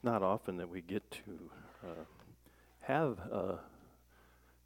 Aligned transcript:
it's 0.00 0.04
not 0.06 0.22
often 0.22 0.56
that 0.56 0.70
we 0.70 0.80
get 0.80 1.10
to 1.10 1.50
uh, 1.84 2.04
have 2.80 3.18
a 3.30 3.58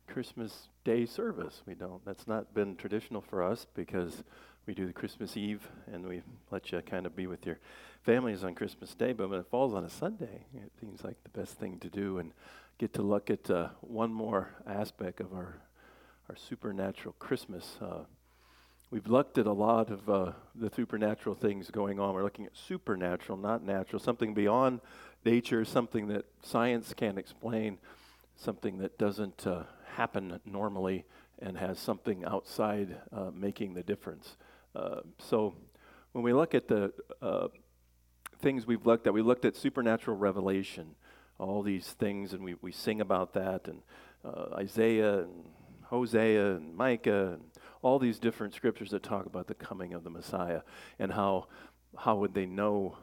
Christmas 0.06 0.68
Day 0.84 1.06
service. 1.06 1.60
We 1.66 1.74
don't. 1.74 2.04
That's 2.04 2.28
not 2.28 2.54
been 2.54 2.76
traditional 2.76 3.20
for 3.20 3.42
us 3.42 3.66
because 3.74 4.22
we 4.64 4.74
do 4.74 4.86
the 4.86 4.92
Christmas 4.92 5.36
Eve 5.36 5.68
and 5.92 6.06
we 6.06 6.22
let 6.52 6.70
you 6.70 6.80
kind 6.82 7.04
of 7.04 7.16
be 7.16 7.26
with 7.26 7.46
your 7.46 7.58
families 8.04 8.44
on 8.44 8.54
Christmas 8.54 8.94
Day. 8.94 9.12
But 9.12 9.28
when 9.28 9.40
it 9.40 9.46
falls 9.50 9.74
on 9.74 9.82
a 9.82 9.90
Sunday, 9.90 10.46
it 10.54 10.70
seems 10.80 11.02
like 11.02 11.16
the 11.24 11.36
best 11.36 11.54
thing 11.54 11.80
to 11.80 11.88
do 11.88 12.18
and 12.18 12.30
get 12.78 12.92
to 12.92 13.02
look 13.02 13.28
at 13.28 13.50
uh, 13.50 13.70
one 13.80 14.12
more 14.12 14.50
aspect 14.68 15.18
of 15.18 15.32
our 15.32 15.56
our 16.28 16.36
supernatural 16.36 17.16
Christmas. 17.18 17.76
Uh, 17.82 18.04
we've 18.92 19.08
looked 19.08 19.38
at 19.38 19.46
a 19.46 19.52
lot 19.52 19.90
of 19.90 20.08
uh, 20.08 20.32
the 20.54 20.70
supernatural 20.70 21.34
things 21.34 21.68
going 21.72 21.98
on. 21.98 22.14
We're 22.14 22.22
looking 22.22 22.46
at 22.46 22.56
supernatural, 22.56 23.36
not 23.36 23.64
natural, 23.64 23.98
something 23.98 24.34
beyond 24.34 24.80
nature, 25.24 25.64
something 25.64 26.08
that 26.08 26.24
science 26.42 26.94
can't 26.94 27.18
explain, 27.18 27.78
something 28.36 28.78
that 28.78 28.98
doesn't 28.98 29.46
uh, 29.46 29.64
happen 29.94 30.40
normally 30.44 31.04
and 31.38 31.58
has 31.58 31.78
something 31.78 32.24
outside 32.24 32.96
uh, 33.12 33.30
making 33.34 33.74
the 33.74 33.82
difference. 33.82 34.36
Uh, 34.74 35.00
so 35.18 35.54
when 36.12 36.24
we 36.24 36.32
look 36.32 36.54
at 36.54 36.68
the 36.68 36.92
uh, 37.22 37.48
things 38.40 38.66
we've 38.66 38.86
looked 38.86 39.06
at, 39.06 39.12
we 39.12 39.22
looked 39.22 39.44
at 39.44 39.56
supernatural 39.56 40.16
revelation, 40.16 40.94
all 41.38 41.62
these 41.62 41.92
things, 41.92 42.32
and 42.32 42.44
we, 42.44 42.54
we 42.62 42.72
sing 42.72 43.00
about 43.00 43.34
that, 43.34 43.68
and 43.68 43.82
Isaiah 44.56 45.20
and 45.20 45.44
Hosea 45.84 46.56
and 46.56 46.74
Micah 46.74 47.34
and 47.34 47.42
all 47.82 47.98
these 47.98 48.18
different 48.18 48.54
scriptures 48.54 48.90
that 48.90 49.02
talk 49.02 49.26
about 49.26 49.46
the 49.46 49.54
coming 49.54 49.92
of 49.92 50.04
the 50.04 50.10
Messiah 50.10 50.62
and 50.98 51.12
how 51.12 51.46
how 51.96 52.16
would 52.16 52.34
they 52.34 52.46
know 52.46 52.96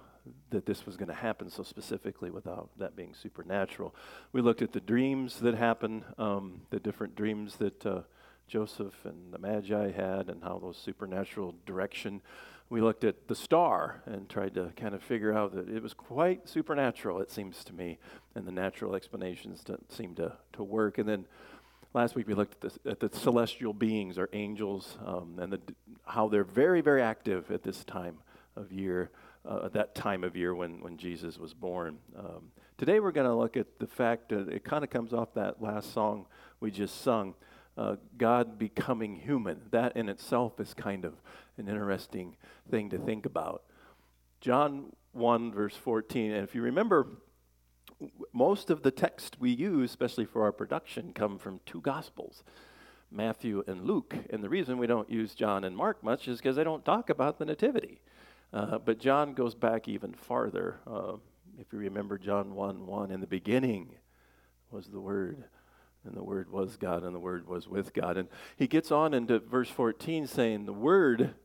that 0.52 0.66
this 0.66 0.86
was 0.86 0.98
going 0.98 1.08
to 1.10 1.14
happen 1.16 1.50
so 1.50 1.64
specifically 1.64 2.30
without 2.30 2.70
that 2.78 2.96
being 2.96 3.14
supernatural. 3.14 3.96
We 4.32 4.42
looked 4.42 4.62
at 4.62 4.72
the 4.72 4.80
dreams 4.80 5.40
that 5.40 5.56
happened, 5.56 6.04
um, 6.18 6.62
the 6.70 6.80
different 6.80 7.16
dreams 7.16 7.56
that 7.58 7.86
uh, 7.86 8.02
Joseph 8.48 8.94
and 9.06 9.34
the 9.34 9.40
Magi 9.40 9.92
had, 9.92 10.30
and 10.30 10.44
how 10.44 10.60
those 10.60 10.78
supernatural 10.78 11.56
direction. 11.66 12.22
We 12.70 12.82
looked 12.82 13.04
at 13.04 13.28
the 13.28 13.36
star 13.36 14.02
and 14.06 14.30
tried 14.30 14.54
to 14.56 14.72
kind 14.76 14.94
of 14.94 15.04
figure 15.04 15.34
out 15.34 15.54
that 15.56 15.70
it 15.70 15.82
was 15.82 15.94
quite 15.94 16.48
supernatural, 16.48 17.20
it 17.20 17.32
seems 17.32 17.64
to 17.66 17.74
me, 17.74 17.98
and 18.36 18.46
the 18.46 18.52
natural 18.52 18.96
explanations 18.96 19.64
don't 19.64 19.92
seem 19.92 20.16
to, 20.16 20.38
to 20.54 20.64
work. 20.64 20.98
And 20.98 21.08
then 21.08 21.26
Last 21.94 22.16
week 22.16 22.28
we 22.28 22.34
looked 22.36 22.64
at 22.64 22.72
the, 22.72 22.92
at 22.92 23.00
the 23.02 23.10
celestial 23.18 23.74
beings 23.74 24.18
or 24.18 24.30
angels 24.32 24.98
um, 25.06 25.38
and 25.40 25.52
the, 25.52 25.60
how 26.06 26.30
they're 26.30 26.46
very, 26.46 26.80
very 26.80 27.02
active 27.02 27.52
at 27.52 27.64
this 27.64 27.84
time 27.84 28.20
of 28.56 28.72
year, 28.72 29.12
uh, 29.46 29.70
that 29.70 29.96
time 29.96 30.24
of 30.24 30.36
year 30.36 30.54
when, 30.54 30.82
when 30.82 30.98
Jesus 30.98 31.38
was 31.38 31.54
born. 31.54 31.98
Um, 32.18 32.52
today 32.78 33.00
we're 33.00 33.12
going 33.12 33.28
to 33.28 33.36
look 33.36 33.58
at 33.58 33.80
the 33.80 33.88
fact 33.88 34.30
that 34.30 34.50
it 34.50 34.64
kind 34.64 34.84
of 34.84 34.90
comes 34.90 35.14
off 35.14 35.34
that 35.34 35.62
last 35.62 35.94
song 35.94 36.26
we 36.60 36.72
just 36.72 37.02
sung. 37.02 37.36
Uh, 37.78 37.96
God 38.18 38.60
becoming 38.60 39.16
human. 39.16 39.62
That 39.72 39.96
in 39.96 40.10
itself 40.10 40.60
is 40.60 40.74
kind 40.74 41.06
of 41.06 41.14
an 41.58 41.68
interesting 41.68 42.36
thing 42.70 42.90
to 42.90 42.98
think 42.98 43.26
about. 43.26 43.64
John 44.42 44.94
1, 45.14 45.54
verse 45.54 45.76
14. 45.76 46.32
And 46.32 46.44
if 46.44 46.54
you 46.54 46.62
remember 46.62 47.08
most 48.34 48.70
of 48.70 48.82
the 48.82 48.92
text 48.92 49.38
we 49.40 49.52
use, 49.52 49.90
especially 49.92 50.26
for 50.26 50.44
our 50.44 50.52
production, 50.52 51.14
come 51.14 51.38
from 51.38 51.60
two 51.66 51.82
Gospels, 51.82 52.44
Matthew 53.12 53.64
and 53.68 53.86
Luke. 53.86 54.16
And 54.30 54.44
the 54.44 54.50
reason 54.50 54.78
we 54.78 54.88
don't 54.88 55.10
use 55.10 55.36
John 55.36 55.64
and 55.64 55.76
Mark 55.76 56.04
much 56.04 56.28
is 56.28 56.38
because 56.38 56.56
they 56.56 56.64
don't 56.64 56.86
talk 56.86 57.10
about 57.10 57.40
the 57.40 57.46
Nativity. 57.46 58.02
Uh, 58.54 58.78
but 58.78 59.00
John 59.00 59.34
goes 59.34 59.56
back 59.56 59.88
even 59.88 60.14
farther. 60.14 60.80
Uh, 60.86 61.14
if 61.60 61.72
you 61.72 61.80
remember 61.80 62.18
John 62.18 62.56
1 62.56 62.86
1, 62.86 63.12
in 63.12 63.22
the 63.22 63.28
beginning 63.28 63.96
was 64.70 64.88
the 64.88 65.00
Word, 65.00 65.44
and 66.06 66.16
the 66.16 66.24
Word 66.24 66.52
was 66.52 66.78
God, 66.78 67.04
and 67.04 67.16
the 67.16 67.20
Word 67.20 67.48
was 67.48 67.68
with 67.68 67.94
God. 67.94 68.18
And 68.18 68.28
he 68.58 68.68
gets 68.68 68.92
on 68.92 69.14
into 69.14 69.40
verse 69.40 69.70
14 69.70 70.28
saying, 70.28 70.66
The 70.66 70.74
Word 70.74 71.36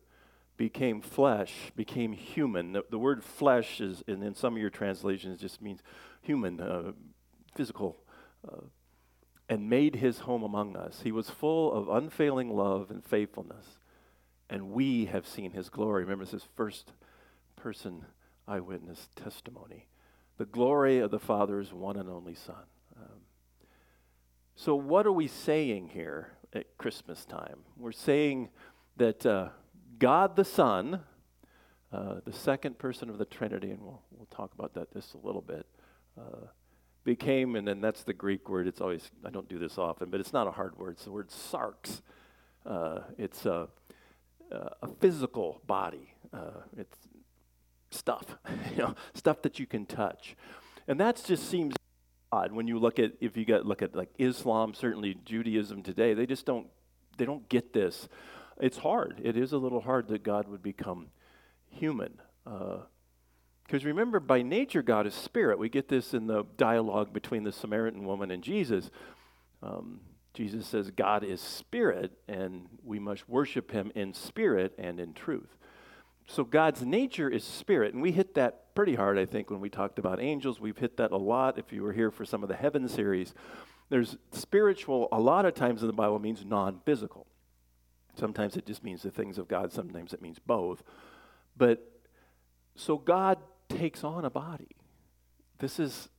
became 0.56 1.00
flesh, 1.00 1.72
became 1.76 2.12
human. 2.12 2.72
The, 2.72 2.84
the 2.90 2.98
word 2.98 3.22
flesh 3.22 3.80
is, 3.80 4.02
and 4.06 4.22
in 4.22 4.34
some 4.34 4.54
of 4.54 4.60
your 4.60 4.70
translations, 4.70 5.40
just 5.40 5.60
means 5.60 5.82
human, 6.22 6.60
uh, 6.60 6.92
physical, 7.54 7.98
uh, 8.46 8.62
and 9.48 9.68
made 9.68 9.96
his 9.96 10.20
home 10.20 10.42
among 10.42 10.76
us. 10.76 11.00
He 11.04 11.12
was 11.12 11.30
full 11.30 11.72
of 11.72 11.88
unfailing 11.88 12.50
love 12.50 12.90
and 12.90 13.04
faithfulness, 13.04 13.78
and 14.48 14.70
we 14.70 15.06
have 15.06 15.26
seen 15.26 15.52
his 15.52 15.68
glory. 15.68 16.02
Remember, 16.02 16.24
this 16.24 16.34
is 16.34 16.48
first 16.56 16.92
person 17.56 18.04
eyewitness 18.46 19.08
testimony. 19.16 19.88
The 20.38 20.44
glory 20.44 20.98
of 20.98 21.10
the 21.10 21.18
Father's 21.18 21.72
one 21.72 21.96
and 21.96 22.08
only 22.08 22.34
Son. 22.34 22.64
Um, 22.96 23.20
so, 24.54 24.74
what 24.74 25.06
are 25.06 25.12
we 25.12 25.28
saying 25.28 25.88
here 25.88 26.32
at 26.52 26.78
Christmas 26.78 27.24
time? 27.24 27.60
We're 27.76 27.92
saying 27.92 28.50
that 28.96 29.24
uh, 29.26 29.48
God 29.98 30.36
the 30.36 30.44
Son, 30.44 31.00
uh, 31.92 32.16
the 32.24 32.32
second 32.32 32.78
person 32.78 33.10
of 33.10 33.18
the 33.18 33.24
Trinity, 33.24 33.70
and 33.70 33.80
we'll, 33.80 34.02
we'll 34.10 34.26
talk 34.26 34.52
about 34.54 34.74
that 34.74 34.92
just 34.92 35.14
a 35.14 35.18
little 35.18 35.40
bit, 35.40 35.66
uh, 36.18 36.46
became, 37.04 37.56
and 37.56 37.66
then 37.66 37.80
that's 37.80 38.02
the 38.02 38.12
Greek 38.12 38.48
word. 38.48 38.66
It's 38.66 38.80
always, 38.80 39.10
I 39.24 39.30
don't 39.30 39.48
do 39.48 39.58
this 39.58 39.78
often, 39.78 40.10
but 40.10 40.20
it's 40.20 40.32
not 40.32 40.46
a 40.46 40.50
hard 40.50 40.78
word. 40.78 40.92
It's 40.92 41.04
the 41.04 41.12
word 41.12 41.30
sarx. 41.30 42.02
Uh, 42.64 43.00
it's 43.16 43.46
a, 43.46 43.68
a, 44.50 44.88
physical 45.00 45.60
body. 45.66 46.14
Uh, 46.32 46.62
it's 46.76 46.96
stuff, 47.90 48.24
you 48.70 48.78
know, 48.78 48.94
stuff 49.14 49.42
that 49.42 49.58
you 49.58 49.66
can 49.66 49.86
touch. 49.86 50.36
And 50.88 51.00
that 51.00 51.22
just 51.24 51.48
seems 51.48 51.74
odd 52.32 52.52
when 52.52 52.66
you 52.66 52.78
look 52.78 52.98
at, 52.98 53.12
if 53.20 53.36
you 53.36 53.44
get, 53.44 53.66
look 53.66 53.82
at 53.82 53.94
like 53.94 54.10
Islam, 54.18 54.74
certainly 54.74 55.16
Judaism 55.24 55.82
today, 55.82 56.14
they 56.14 56.26
just 56.26 56.46
don't, 56.46 56.66
they 57.16 57.24
don't 57.24 57.48
get 57.48 57.72
this. 57.72 58.08
It's 58.60 58.78
hard. 58.78 59.20
It 59.22 59.36
is 59.36 59.52
a 59.52 59.58
little 59.58 59.80
hard 59.80 60.08
that 60.08 60.22
God 60.22 60.48
would 60.48 60.62
become 60.62 61.08
human. 61.70 62.20
Uh, 62.46 62.78
because 63.64 63.84
remember, 63.84 64.20
by 64.20 64.42
nature, 64.42 64.80
God 64.80 65.08
is 65.08 65.14
spirit. 65.14 65.58
We 65.58 65.68
get 65.68 65.88
this 65.88 66.14
in 66.14 66.28
the 66.28 66.44
dialogue 66.56 67.12
between 67.12 67.42
the 67.42 67.50
Samaritan 67.50 68.04
woman 68.04 68.30
and 68.30 68.42
Jesus. 68.42 68.90
Um, 69.60 70.00
Jesus 70.36 70.66
says, 70.66 70.90
God 70.90 71.24
is 71.24 71.40
spirit, 71.40 72.12
and 72.28 72.66
we 72.84 72.98
must 72.98 73.26
worship 73.26 73.70
him 73.70 73.90
in 73.94 74.12
spirit 74.12 74.74
and 74.76 75.00
in 75.00 75.14
truth. 75.14 75.56
So 76.26 76.44
God's 76.44 76.82
nature 76.82 77.30
is 77.30 77.42
spirit, 77.42 77.94
and 77.94 78.02
we 78.02 78.12
hit 78.12 78.34
that 78.34 78.74
pretty 78.74 78.96
hard, 78.96 79.18
I 79.18 79.24
think, 79.24 79.48
when 79.48 79.60
we 79.60 79.70
talked 79.70 79.98
about 79.98 80.20
angels. 80.20 80.60
We've 80.60 80.76
hit 80.76 80.98
that 80.98 81.10
a 81.10 81.16
lot 81.16 81.58
if 81.58 81.72
you 81.72 81.82
were 81.82 81.94
here 81.94 82.10
for 82.10 82.26
some 82.26 82.42
of 82.42 82.50
the 82.50 82.54
heaven 82.54 82.86
series. 82.86 83.32
There's 83.88 84.18
spiritual, 84.30 85.08
a 85.10 85.18
lot 85.18 85.46
of 85.46 85.54
times 85.54 85.80
in 85.80 85.86
the 85.86 85.94
Bible, 85.94 86.18
means 86.18 86.44
non 86.44 86.80
physical. 86.84 87.26
Sometimes 88.14 88.58
it 88.58 88.66
just 88.66 88.84
means 88.84 89.02
the 89.02 89.10
things 89.10 89.38
of 89.38 89.48
God, 89.48 89.72
sometimes 89.72 90.12
it 90.12 90.20
means 90.20 90.38
both. 90.38 90.82
But 91.56 91.98
so 92.74 92.98
God 92.98 93.38
takes 93.70 94.04
on 94.04 94.26
a 94.26 94.30
body. 94.30 94.76
This 95.60 95.78
is 95.78 96.10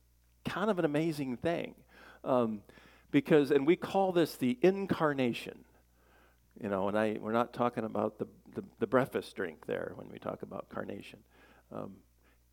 kind 0.44 0.70
of 0.70 0.80
an 0.80 0.84
amazing 0.84 1.36
thing. 1.36 1.76
Um, 2.24 2.62
because, 3.10 3.50
and 3.50 3.66
we 3.66 3.76
call 3.76 4.12
this 4.12 4.36
the 4.36 4.58
incarnation. 4.62 5.64
You 6.60 6.68
know, 6.68 6.88
and 6.88 6.98
I, 6.98 7.18
we're 7.20 7.32
not 7.32 7.52
talking 7.52 7.84
about 7.84 8.18
the, 8.18 8.26
the, 8.54 8.64
the 8.80 8.86
breakfast 8.86 9.34
drink 9.36 9.66
there 9.66 9.92
when 9.94 10.08
we 10.10 10.18
talk 10.18 10.42
about 10.42 10.68
carnation. 10.68 11.20
Um, 11.72 11.96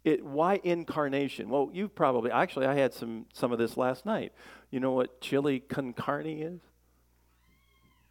it, 0.04 0.24
why 0.24 0.60
incarnation? 0.64 1.50
Well, 1.50 1.72
you 1.74 1.88
probably, 1.88 2.30
actually, 2.30 2.68
I 2.68 2.76
had 2.76 2.94
some, 2.94 3.26
some 3.34 3.52
of 3.52 3.58
this 3.58 3.76
last 3.76 4.06
night. 4.06 4.34
You 4.70 4.80
know 4.80 4.92
what 4.92 5.20
chili 5.20 5.60
con 5.60 5.94
carne 5.94 6.28
is? 6.28 6.62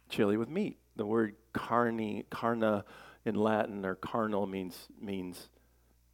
Chili 0.09 0.35
with 0.35 0.49
meat. 0.49 0.77
The 0.97 1.05
word 1.05 1.35
carne, 1.53 2.23
carna 2.29 2.83
in 3.23 3.35
Latin 3.35 3.85
or 3.85 3.95
carnal 3.95 4.45
means, 4.45 4.87
means 5.01 5.49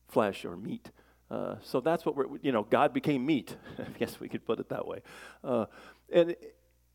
flesh 0.08 0.46
or 0.46 0.56
meat. 0.56 0.92
Uh, 1.32 1.56
so 1.64 1.80
that's 1.80 2.06
what 2.06 2.16
we're, 2.16 2.26
you 2.42 2.52
know, 2.52 2.64
God 2.64 2.94
became 2.94 3.26
meat. 3.26 3.56
I 3.80 3.98
guess 3.98 4.20
we 4.20 4.28
could 4.28 4.46
put 4.46 4.60
it 4.60 4.70
that 4.70 4.86
way. 4.86 5.00
Uh, 5.44 5.66
and 6.12 6.36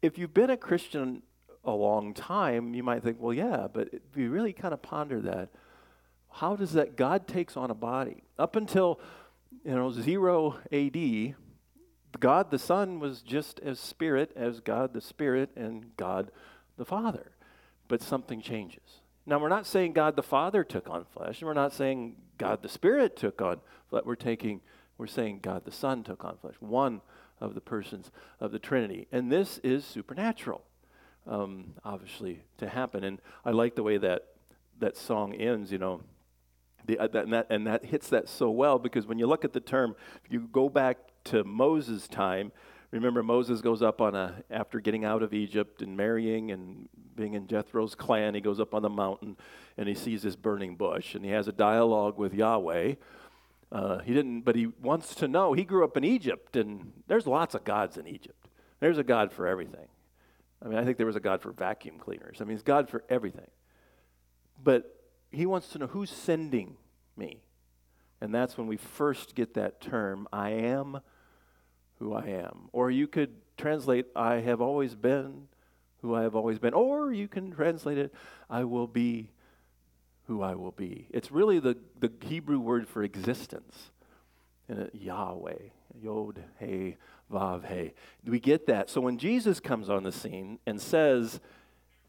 if 0.02 0.18
you've 0.18 0.34
been 0.34 0.50
a 0.50 0.56
Christian 0.56 1.22
a 1.64 1.72
long 1.72 2.14
time, 2.14 2.74
you 2.74 2.82
might 2.82 3.02
think, 3.02 3.18
well, 3.20 3.34
yeah, 3.34 3.66
but 3.72 3.88
if 3.92 4.16
you 4.16 4.30
really 4.30 4.52
kind 4.52 4.72
of 4.72 4.82
ponder 4.82 5.20
that, 5.22 5.48
how 6.30 6.54
does 6.54 6.72
that 6.72 6.96
God 6.96 7.26
takes 7.26 7.56
on 7.56 7.70
a 7.70 7.74
body? 7.74 8.22
Up 8.38 8.56
until, 8.56 9.00
you 9.64 9.74
know, 9.74 9.90
zero 9.90 10.58
AD, 10.70 11.34
God 12.20 12.50
the 12.50 12.58
Son 12.58 13.00
was 13.00 13.22
just 13.22 13.58
as 13.60 13.80
spirit 13.80 14.32
as 14.36 14.60
God 14.60 14.92
the 14.92 15.00
Spirit 15.00 15.50
and 15.56 15.96
God 15.96 16.30
the 16.76 16.84
Father. 16.84 17.32
But 17.88 18.02
something 18.02 18.40
changes. 18.40 19.00
Now, 19.24 19.38
we're 19.38 19.48
not 19.48 19.66
saying 19.66 19.92
God 19.92 20.14
the 20.14 20.22
Father 20.22 20.62
took 20.62 20.88
on 20.88 21.04
flesh, 21.04 21.40
and 21.40 21.48
we're 21.48 21.54
not 21.54 21.72
saying 21.72 22.16
God 22.38 22.62
the 22.62 22.68
Spirit 22.68 23.16
took 23.16 23.42
on 23.42 23.60
flesh. 23.90 24.04
We're 24.04 24.14
taking, 24.14 24.60
we're 24.98 25.08
saying 25.08 25.40
God 25.42 25.64
the 25.64 25.72
Son 25.72 26.04
took 26.04 26.24
on 26.24 26.36
flesh, 26.36 26.54
one 26.60 27.00
of 27.40 27.54
the 27.54 27.60
persons 27.60 28.10
of 28.40 28.52
the 28.52 28.58
Trinity. 28.58 29.06
And 29.12 29.30
this 29.30 29.58
is 29.58 29.84
supernatural, 29.84 30.64
um, 31.26 31.74
obviously, 31.84 32.42
to 32.58 32.68
happen. 32.68 33.04
And 33.04 33.20
I 33.44 33.50
like 33.50 33.74
the 33.74 33.82
way 33.82 33.98
that 33.98 34.26
that 34.78 34.96
song 34.96 35.34
ends, 35.34 35.72
you 35.72 35.78
know. 35.78 36.02
The, 36.86 36.98
uh, 36.98 37.08
that, 37.08 37.24
and, 37.24 37.32
that, 37.32 37.46
and 37.50 37.66
that 37.66 37.84
hits 37.84 38.08
that 38.10 38.28
so 38.28 38.48
well 38.50 38.78
because 38.78 39.06
when 39.06 39.18
you 39.18 39.26
look 39.26 39.44
at 39.44 39.52
the 39.52 39.60
term, 39.60 39.96
you 40.28 40.48
go 40.52 40.68
back 40.68 40.98
to 41.24 41.42
Moses' 41.42 42.06
time, 42.06 42.52
remember 42.92 43.22
Moses 43.22 43.60
goes 43.60 43.82
up 43.82 44.00
on 44.00 44.14
a, 44.14 44.42
after 44.50 44.80
getting 44.80 45.04
out 45.04 45.22
of 45.22 45.34
Egypt 45.34 45.82
and 45.82 45.96
marrying 45.96 46.52
and 46.52 46.88
being 47.16 47.34
in 47.34 47.46
Jethro's 47.46 47.94
clan, 47.94 48.34
he 48.34 48.40
goes 48.40 48.60
up 48.60 48.74
on 48.74 48.82
the 48.82 48.90
mountain 48.90 49.36
and 49.76 49.88
he 49.88 49.94
sees 49.94 50.22
this 50.22 50.36
burning 50.36 50.76
bush 50.76 51.14
and 51.14 51.24
he 51.24 51.30
has 51.30 51.48
a 51.48 51.52
dialogue 51.52 52.18
with 52.18 52.34
Yahweh. 52.34 52.94
Uh, 53.72 53.98
he 53.98 54.14
didn't, 54.14 54.42
but 54.42 54.54
he 54.54 54.66
wants 54.66 55.14
to 55.16 55.28
know. 55.28 55.52
He 55.52 55.64
grew 55.64 55.84
up 55.84 55.96
in 55.96 56.04
Egypt 56.04 56.56
and 56.56 56.92
there's 57.08 57.26
lots 57.26 57.54
of 57.54 57.64
gods 57.64 57.96
in 57.96 58.06
Egypt. 58.06 58.48
There's 58.80 58.98
a 58.98 59.04
God 59.04 59.32
for 59.32 59.46
everything. 59.46 59.88
I 60.64 60.68
mean, 60.68 60.78
I 60.78 60.84
think 60.84 60.96
there 60.96 61.06
was 61.06 61.16
a 61.16 61.20
God 61.20 61.42
for 61.42 61.52
vacuum 61.52 61.98
cleaners. 61.98 62.38
I 62.40 62.44
mean, 62.44 62.56
he's 62.56 62.62
God 62.62 62.88
for 62.88 63.04
everything. 63.08 63.50
But 64.62 65.00
he 65.30 65.46
wants 65.46 65.68
to 65.68 65.78
know 65.78 65.86
who's 65.86 66.10
sending 66.10 66.76
me. 67.16 67.42
And 68.20 68.34
that's 68.34 68.56
when 68.56 68.66
we 68.66 68.76
first 68.76 69.34
get 69.34 69.54
that 69.54 69.80
term, 69.80 70.26
I 70.32 70.50
am 70.50 71.00
who 71.98 72.14
I 72.14 72.26
am. 72.26 72.68
Or 72.72 72.90
you 72.90 73.06
could 73.06 73.34
translate, 73.56 74.06
I 74.14 74.36
have 74.36 74.60
always 74.60 74.94
been 74.94 75.48
who 76.02 76.14
I 76.14 76.22
have 76.22 76.34
always 76.34 76.58
been. 76.58 76.72
Or 76.72 77.12
you 77.12 77.28
can 77.28 77.50
translate 77.50 77.98
it, 77.98 78.14
I 78.48 78.64
will 78.64 78.86
be 78.86 79.30
who 80.26 80.42
I 80.42 80.54
will 80.54 80.72
be. 80.72 81.06
It's 81.10 81.30
really 81.30 81.58
the, 81.58 81.76
the 81.98 82.10
Hebrew 82.22 82.58
word 82.58 82.88
for 82.88 83.02
existence. 83.02 83.90
And 84.68 84.80
it, 84.80 84.94
Yahweh, 84.94 85.70
Yod, 86.02 86.42
Hey, 86.58 86.96
Vav, 87.32 87.64
Hey. 87.64 87.94
We 88.24 88.40
get 88.40 88.66
that. 88.66 88.90
So 88.90 89.00
when 89.00 89.18
Jesus 89.18 89.60
comes 89.60 89.88
on 89.88 90.02
the 90.02 90.12
scene 90.12 90.58
and 90.66 90.80
says, 90.80 91.40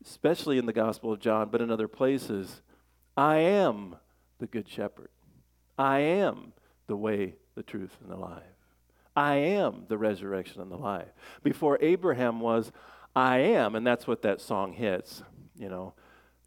especially 0.04 0.58
in 0.58 0.66
the 0.66 0.74
Gospel 0.74 1.14
of 1.14 1.20
John, 1.20 1.50
but 1.50 1.62
in 1.62 1.70
other 1.70 1.88
places, 1.88 2.62
I 3.16 3.38
am 3.38 3.96
the 4.40 4.48
Good 4.48 4.68
Shepherd. 4.68 5.10
I 5.78 6.00
am 6.00 6.54
the 6.88 6.96
way, 6.96 7.36
the 7.56 7.64
truth, 7.64 7.98
and 8.02 8.12
the 8.12 8.18
life. 8.18 8.44
I 9.16 9.36
am 9.36 9.86
the 9.88 9.98
resurrection 9.98 10.62
and 10.62 10.72
the 10.72 10.78
life. 10.78 11.08
Before 11.44 11.78
Abraham 11.82 12.40
was, 12.40 12.72
I 13.16 13.40
am, 13.40 13.76
and 13.76 13.86
that's 13.86 14.06
what 14.06 14.22
that 14.22 14.42
song 14.42 14.74
hits, 14.74 15.24
you 15.58 15.70
know, 15.70 15.94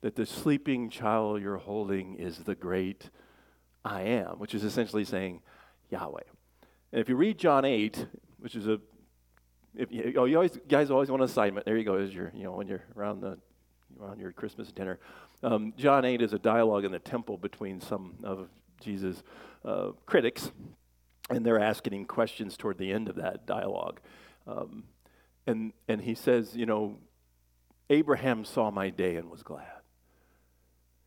that 0.03 0.17
the 0.17 0.27
sleeping 0.27 0.89
child 0.91 1.43
you're 1.43 1.59
holding 1.59 2.15
is 2.15 2.39
the 2.39 2.55
great 2.55 3.11
I 3.85 4.03
am, 4.03 4.39
which 4.39 4.55
is 4.55 4.65
essentially 4.65 5.05
saying 5.05 5.43
Yahweh. 5.91 6.23
And 6.93 7.01
if 7.01 7.09
you 7.09 7.17
read 7.17 7.39
John 7.39 7.65
8, 7.65 8.07
which 8.39 8.55
is 8.55 8.67
a, 8.67 8.81
if 9.75 9.93
you, 9.93 10.15
oh, 10.17 10.25
you 10.25 10.37
always, 10.37 10.59
guys 10.69 10.91
always 10.91 11.11
want 11.11 11.23
an 11.23 11.29
assignment. 11.29 11.67
There 11.67 11.77
you 11.77 11.85
go, 11.85 11.95
as 11.95 12.15
your, 12.15 12.33
you 12.35 12.45
know, 12.45 12.53
when 12.53 12.67
you're 12.67 12.85
around 12.97 13.21
the, 13.21 13.39
around 14.01 14.21
your 14.21 14.33
Christmas 14.33 14.73
dinner. 14.73 14.99
Um, 15.43 15.73
John 15.77 16.05
8 16.05 16.21
is 16.23 16.33
a 16.33 16.39
dialogue 16.39 16.85
in 16.85 16.93
the 16.93 16.99
temple 16.99 17.37
between 17.37 17.81
some 17.81 18.15
of 18.25 18.49
Jesus' 18.81 19.23
uh, 19.65 19.91
critics, 20.07 20.51
and 21.29 21.45
they're 21.45 21.61
asking 21.61 21.93
him 21.93 22.05
questions 22.05 22.57
toward 22.57 22.79
the 22.79 22.93
end 22.93 23.09
of 23.09 23.17
that 23.17 23.47
dialogue. 23.47 24.01
Um, 24.47 24.85
and, 25.47 25.73
and 25.89 26.01
he 26.01 26.15
says, 26.15 26.57
you 26.57 26.67
know, 26.67 26.99
Abraham 27.89 28.45
saw 28.45 28.71
my 28.71 28.91
day 28.91 29.17
and 29.17 29.31
was 29.31 29.43
glad. 29.43 29.80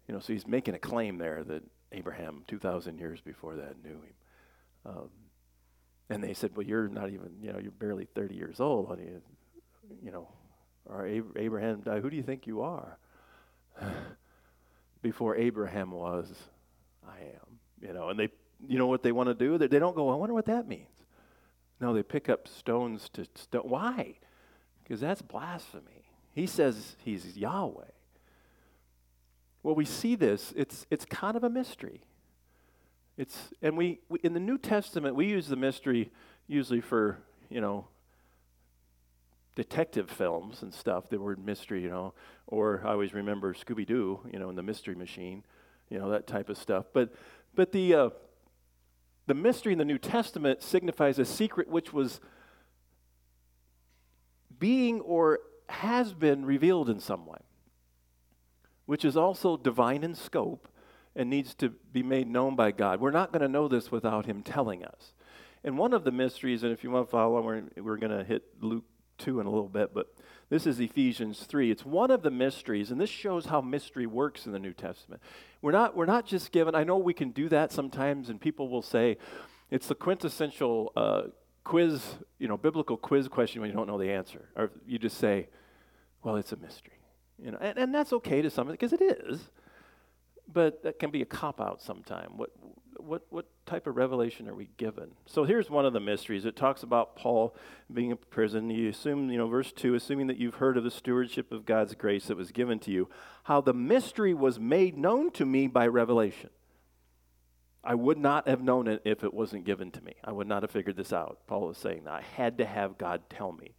You 0.08 0.14
know, 0.14 0.20
so 0.20 0.34
he's 0.34 0.48
making 0.48 0.76
a 0.76 0.80
claim 0.80 1.18
there 1.18 1.44
that 1.44 1.64
Abraham, 1.92 2.44
2,000 2.48 2.98
years 2.98 3.22
before 3.22 3.56
that, 3.56 3.82
knew 3.84 3.92
him. 3.92 4.14
Um, 4.86 5.10
and 6.10 6.24
they 6.24 6.34
said, 6.34 6.56
well, 6.56 6.66
you're 6.66 6.90
not 6.90 7.10
even, 7.10 7.32
you 7.42 7.54
know, 7.54 7.60
you're 7.60 7.72
barely 7.72 8.06
30 8.06 8.36
years 8.36 8.60
old. 8.60 8.88
Honey. 8.90 9.08
You 10.04 10.12
know, 10.12 10.28
or 10.86 11.08
Abraham 11.08 11.82
died. 11.82 12.02
Who 12.02 12.10
do 12.10 12.18
you 12.18 12.24
think 12.24 12.46
you 12.48 12.62
are? 12.62 12.98
Before 15.02 15.36
Abraham 15.36 15.92
was, 15.92 16.32
I 17.08 17.20
am. 17.22 17.60
You 17.82 17.94
know, 17.94 18.10
and 18.10 18.20
they, 18.20 18.30
you 18.68 18.78
know 18.78 18.88
what 18.88 19.04
they 19.04 19.12
want 19.12 19.28
to 19.28 19.34
do? 19.34 19.58
They, 19.58 19.68
they 19.68 19.80
don't 19.80 19.96
go, 19.96 20.10
I 20.10 20.16
wonder 20.16 20.34
what 20.34 20.46
that 20.46 20.68
means. 20.68 20.88
No, 21.80 21.94
they 21.94 22.04
pick 22.04 22.30
up 22.30 22.48
stones 22.48 23.10
to 23.14 23.26
stone. 23.36 23.64
Why? 23.64 24.16
Because 24.84 25.02
that's 25.02 25.22
blasphemy. 25.22 26.06
He 26.34 26.48
says 26.48 26.96
he's 27.04 27.38
Yahweh. 27.38 27.92
Well, 29.64 29.76
we 29.76 29.86
see 29.86 30.16
this. 30.16 30.54
It's, 30.56 30.86
it's 30.92 31.06
kind 31.06 31.36
of 31.36 31.44
a 31.44 31.50
mystery. 31.50 32.02
It's, 33.18 33.50
and 33.62 33.78
we, 33.78 34.00
we, 34.10 34.20
in 34.24 34.34
the 34.34 34.40
New 34.40 34.58
Testament, 34.58 35.16
we 35.16 35.26
use 35.26 35.48
the 35.48 35.56
mystery 35.56 36.12
usually 36.48 36.82
for, 36.82 37.20
you 37.50 37.62
know, 37.62 37.88
detective 39.56 40.10
films 40.10 40.62
and 40.64 40.74
stuff, 40.74 41.10
the 41.10 41.20
word 41.20 41.44
mystery, 41.44 41.82
you 41.82 41.90
know, 41.90 42.14
or 42.48 42.82
I 42.84 42.92
always 42.92 43.14
remember 43.14 43.54
Scooby 43.54 43.86
Doo, 43.86 44.20
you 44.32 44.40
know, 44.40 44.50
in 44.50 44.56
the 44.56 44.64
Mystery 44.64 44.96
Machine, 44.96 45.44
you 45.90 46.00
know, 46.00 46.10
that 46.10 46.28
type 46.28 46.50
of 46.50 46.58
stuff. 46.58 46.86
But, 46.92 47.14
but 47.56 47.72
the, 47.72 47.94
uh, 47.94 48.10
the 49.28 49.36
mystery 49.36 49.72
in 49.74 49.78
the 49.78 49.86
New 49.86 50.00
Testament 50.00 50.64
signifies 50.64 51.20
a 51.20 51.26
secret 51.26 51.70
which 51.70 51.94
was 51.94 52.20
being 54.60 55.02
or 55.02 55.40
has 55.70 56.14
been 56.14 56.46
revealed 56.46 56.90
in 56.90 57.00
some 57.00 57.26
way, 57.26 57.40
which 58.86 59.06
is 59.06 59.18
also 59.18 59.58
divine 59.58 60.04
in 60.04 60.16
scope 60.16 60.68
and 61.16 61.30
needs 61.30 61.54
to 61.56 61.70
be 61.70 62.04
made 62.04 62.28
known 62.28 62.56
by 62.56 62.72
God. 62.72 63.00
We're 63.00 63.12
not 63.12 63.32
going 63.32 63.42
to 63.42 63.48
know 63.48 63.68
this 63.68 63.92
without 63.92 64.26
Him 64.26 64.42
telling 64.42 64.84
us. 64.84 65.14
And 65.64 65.78
one 65.78 65.94
of 65.94 66.04
the 66.04 66.12
mysteries, 66.12 66.64
and 66.64 66.72
if 66.72 66.84
you 66.84 66.92
want 66.92 67.08
to 67.08 67.12
follow, 67.12 67.42
we're, 67.42 67.64
we're 67.78 67.98
going 67.98 68.18
to 68.18 68.24
hit 68.24 68.44
Luke 68.60 68.84
2 69.20 69.40
in 69.40 69.46
a 69.46 69.50
little 69.50 69.70
bit, 69.70 69.94
but 69.94 70.14
this 70.50 70.68
is 70.68 70.80
Ephesians 70.80 71.44
3. 71.44 71.72
It's 71.72 71.86
one 71.86 72.12
of 72.12 72.22
the 72.22 72.32
mysteries, 72.32 72.92
and 72.92 73.00
this 73.00 73.10
shows 73.10 73.46
how 73.46 73.62
mystery 73.62 74.06
works 74.06 74.46
in 74.46 74.52
the 74.52 74.60
New 74.60 74.74
Testament. 74.74 75.22
We're 75.62 75.72
not, 75.72 75.96
we're 75.96 76.06
not 76.06 76.26
just 76.26 76.52
given, 76.52 76.76
I 76.76 76.84
know 76.84 76.98
we 76.98 77.14
can 77.14 77.32
do 77.32 77.48
that 77.50 77.72
sometimes, 77.72 78.30
and 78.30 78.42
people 78.42 78.70
will 78.70 78.82
say 78.82 79.18
it's 79.72 79.88
the 79.88 79.96
quintessential 79.96 80.92
uh, 80.96 81.22
quiz, 81.64 82.02
you 82.40 82.48
know, 82.48 82.58
biblical 82.58 82.98
quiz 82.98 83.28
question 83.28 83.62
when 83.62 83.70
you 83.70 83.76
don't 83.76 83.88
know 83.88 83.98
the 83.98 84.12
answer. 84.12 84.50
Or 84.56 84.72
you 84.86 85.00
just 85.00 85.18
say, 85.18 85.48
well, 86.24 86.36
it's 86.36 86.52
a 86.52 86.58
mystery. 86.58 87.03
You 87.38 87.52
know, 87.52 87.58
and, 87.60 87.78
and 87.78 87.96
that's 87.96 88.14
okay 88.14 88.42
to 88.42 88.50
some, 88.50 88.68
because 88.68 88.94
it 88.94 89.02
is 89.02 89.50
but 90.54 90.84
that 90.84 91.00
can 91.00 91.12
be 91.12 91.22
a 91.22 91.26
cop 91.26 91.62
out 91.62 91.82
sometime. 91.82 92.38
What, 92.38 92.52
what, 92.98 93.26
what 93.30 93.46
type 93.66 93.88
of 93.88 93.96
revelation 93.96 94.48
are 94.48 94.54
we 94.54 94.70
given? 94.78 95.12
So 95.26 95.44
here's 95.44 95.70
one 95.70 95.86
of 95.86 95.94
the 95.94 96.00
mysteries. 96.00 96.46
It 96.46 96.56
talks 96.56 96.84
about 96.84 97.16
Paul 97.16 97.56
being 97.92 98.12
in 98.12 98.18
prison. 98.30 98.70
You 98.70 98.90
assume, 98.90 99.30
you 99.30 99.38
know, 99.38 99.48
verse 99.48 99.72
2, 99.72 99.96
assuming 99.96 100.28
that 100.28 100.38
you've 100.38 100.56
heard 100.56 100.78
of 100.78 100.84
the 100.84 100.92
stewardship 100.92 101.52
of 101.52 101.66
God's 101.66 101.96
grace 101.96 102.28
that 102.28 102.38
was 102.38 102.52
given 102.52 102.80
to 102.80 102.92
you, 102.92 103.10
how 103.44 103.62
the 103.62 103.74
mystery 103.74 104.34
was 104.34 104.60
made 104.60 104.98
known 104.98 105.32
to 105.32 105.46
me 105.46 105.68
by 105.68 105.88
revelation. 105.88 106.50
I 107.84 107.96
would 107.96 108.18
not 108.18 108.48
have 108.48 108.62
known 108.62 108.88
it 108.88 109.02
if 109.04 109.26
it 109.26 109.34
wasn't 109.34 109.66
given 109.66 109.92
to 109.92 110.02
me. 110.02 110.14
I 110.24 110.32
would 110.32 110.48
not 110.48 110.64
have 110.64 110.72
figured 110.72 110.96
this 110.96 111.12
out. 111.12 111.40
Paul 111.48 111.70
is 111.70 111.78
saying 111.78 112.06
that. 112.06 112.14
I 112.14 112.22
had 112.36 112.58
to 112.60 112.66
have 112.66 112.98
God 112.98 113.24
tell 113.30 113.52
me. 113.52 113.76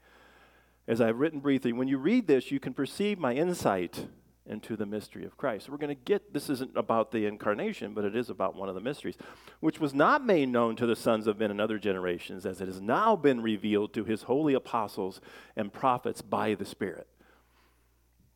As 0.87 1.01
I've 1.01 1.19
written 1.19 1.41
briefly, 1.41 1.73
when 1.73 1.89
you 1.89 1.99
read 1.99 2.27
this, 2.27 2.51
you 2.51 2.61
can 2.61 2.75
perceive 2.75 3.19
my 3.19 3.33
insight 3.33 4.07
into 4.47 4.77
the 4.77 4.85
mystery 4.85 5.25
of 5.25 5.39
Christ. 5.39 5.71
We're 5.71 5.79
going 5.79 5.97
to 5.97 6.03
get 6.03 6.35
this 6.35 6.51
isn't 6.51 6.77
about 6.77 7.11
the 7.11 7.25
incarnation, 7.25 7.95
but 7.95 8.05
it 8.05 8.15
is 8.15 8.29
about 8.29 8.55
one 8.55 8.69
of 8.69 8.75
the 8.75 8.81
mysteries, 8.81 9.17
which 9.61 9.81
was 9.81 9.95
not 9.95 10.25
made 10.25 10.51
known 10.51 10.77
to 10.77 10.87
the 10.87 10.97
sons 10.97 11.27
of 11.27 11.39
men 11.39 11.51
in 11.51 11.61
other 11.61 11.79
generations, 11.79 12.45
as 12.45 12.61
it 12.61 12.67
has 12.67 12.81
now 12.81 13.17
been 13.17 13.41
revealed 13.41 13.95
to 13.95 14.05
his 14.05 14.25
holy 14.25 14.53
apostles 14.53 15.23
and 15.57 15.73
prophets 15.73 16.21
by 16.21 16.55
the 16.55 16.67
Spirit. 16.67 17.07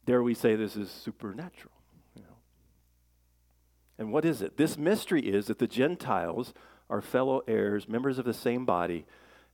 Dare 0.07 0.23
we 0.23 0.33
say 0.33 0.57
this 0.57 0.76
is 0.76 0.90
supernatural. 0.90 1.75
You 2.17 2.23
know. 2.23 2.37
And 3.99 4.11
what 4.11 4.25
is 4.25 4.40
it? 4.40 4.57
This 4.57 4.78
mystery 4.78 5.28
is 5.28 5.49
that 5.49 5.59
the 5.59 5.67
Gentiles 5.67 6.55
are 6.88 7.02
fellow 7.02 7.43
heirs, 7.47 7.87
members 7.87 8.19
of 8.19 8.25
the 8.25 8.33
same 8.33 8.64
body, 8.64 9.05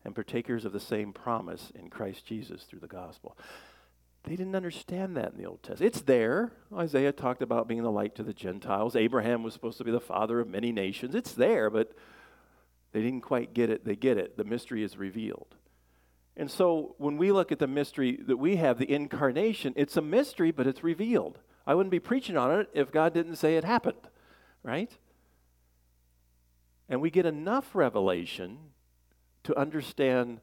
and 0.04 0.14
partakers 0.14 0.64
of 0.64 0.72
the 0.72 0.80
same 0.80 1.12
promise 1.12 1.72
in 1.74 1.88
Christ 1.88 2.26
Jesus 2.26 2.64
through 2.64 2.80
the 2.80 2.86
gospel. 2.86 3.36
They 4.24 4.36
didn't 4.36 4.56
understand 4.56 5.16
that 5.16 5.32
in 5.32 5.38
the 5.38 5.46
Old 5.46 5.62
Testament. 5.62 5.94
It's 5.94 6.02
there. 6.02 6.52
Isaiah 6.74 7.12
talked 7.12 7.42
about 7.42 7.68
being 7.68 7.82
the 7.82 7.90
light 7.90 8.14
to 8.14 8.22
the 8.22 8.32
Gentiles. 8.32 8.96
Abraham 8.96 9.42
was 9.42 9.52
supposed 9.52 9.78
to 9.78 9.84
be 9.84 9.90
the 9.90 10.00
father 10.00 10.40
of 10.40 10.48
many 10.48 10.72
nations. 10.72 11.14
It's 11.14 11.32
there, 11.32 11.68
but 11.68 11.92
they 12.92 13.02
didn't 13.02 13.20
quite 13.20 13.52
get 13.52 13.68
it. 13.70 13.84
They 13.84 13.96
get 13.96 14.16
it. 14.16 14.36
The 14.36 14.44
mystery 14.44 14.82
is 14.82 14.96
revealed. 14.96 15.56
And 16.36 16.50
so 16.50 16.94
when 16.98 17.16
we 17.16 17.32
look 17.32 17.52
at 17.52 17.58
the 17.58 17.66
mystery 17.66 18.18
that 18.26 18.38
we 18.38 18.56
have, 18.56 18.78
the 18.78 18.90
incarnation, 18.90 19.74
it's 19.76 19.96
a 19.96 20.02
mystery, 20.02 20.50
but 20.50 20.66
it's 20.66 20.82
revealed. 20.82 21.38
I 21.66 21.74
wouldn't 21.74 21.90
be 21.90 22.00
preaching 22.00 22.36
on 22.36 22.60
it 22.60 22.68
if 22.72 22.90
God 22.90 23.14
didn't 23.14 23.36
say 23.36 23.56
it 23.56 23.64
happened, 23.64 24.08
right? 24.62 24.90
And 26.88 27.00
we 27.00 27.10
get 27.10 27.26
enough 27.26 27.74
revelation 27.74 28.58
to 29.44 29.58
understand 29.58 30.40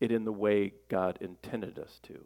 it 0.00 0.12
in 0.12 0.24
the 0.24 0.32
way 0.32 0.72
God 0.88 1.18
intended 1.20 1.78
us 1.78 1.98
to. 2.04 2.24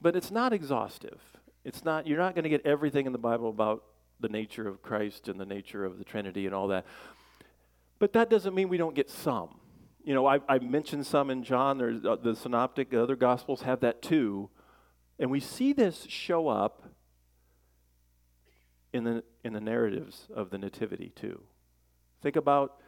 But 0.00 0.16
it's 0.16 0.30
not 0.30 0.52
exhaustive. 0.52 1.20
It's 1.64 1.84
not, 1.84 2.06
you're 2.06 2.18
not 2.18 2.34
going 2.34 2.44
to 2.44 2.48
get 2.48 2.64
everything 2.66 3.06
in 3.06 3.12
the 3.12 3.18
Bible 3.18 3.50
about 3.50 3.84
the 4.18 4.28
nature 4.28 4.66
of 4.66 4.82
Christ 4.82 5.28
and 5.28 5.38
the 5.38 5.46
nature 5.46 5.84
of 5.84 5.98
the 5.98 6.04
Trinity 6.04 6.46
and 6.46 6.54
all 6.54 6.68
that. 6.68 6.86
But 7.98 8.14
that 8.14 8.30
doesn't 8.30 8.54
mean 8.54 8.68
we 8.68 8.78
don't 8.78 8.94
get 8.94 9.10
some. 9.10 9.60
You 10.02 10.14
know, 10.14 10.26
I, 10.26 10.40
I 10.48 10.58
mentioned 10.58 11.06
some 11.06 11.30
in 11.30 11.44
John. 11.44 11.76
There's 11.76 12.04
uh, 12.04 12.16
the 12.16 12.34
synoptic, 12.34 12.90
the 12.90 13.02
other 13.02 13.16
gospels 13.16 13.62
have 13.62 13.80
that 13.80 14.00
too. 14.00 14.48
And 15.18 15.30
we 15.30 15.40
see 15.40 15.74
this 15.74 16.06
show 16.08 16.48
up 16.48 16.82
in 18.92 19.04
the, 19.04 19.22
in 19.44 19.52
the 19.52 19.60
narratives 19.60 20.26
of 20.34 20.50
the 20.50 20.58
Nativity, 20.58 21.12
too. 21.14 21.42
Think 22.22 22.36
about 22.36 22.79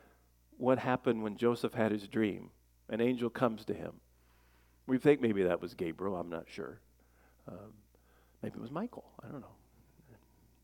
what 0.63 0.79
happened 0.79 1.25
when 1.25 1.37
Joseph 1.37 1.75
had 1.75 1.91
his 1.91 2.07
dream. 2.07 2.51
An 2.89 3.01
angel 3.01 3.29
comes 3.29 3.65
to 3.65 3.75
him. 3.75 3.95
We 4.87 4.97
think 4.97 5.21
maybe 5.21 5.43
that 5.43 5.61
was 5.61 5.75
Gabriel, 5.75 6.15
I'm 6.15 6.31
not 6.31 6.45
sure. 6.49 6.79
Um, 7.49 7.73
maybe 8.45 8.55
it 8.59 8.63
was 8.63 8.71
Michael, 8.71 9.05
I 9.25 9.33
don't 9.33 9.41
know. 9.41 9.57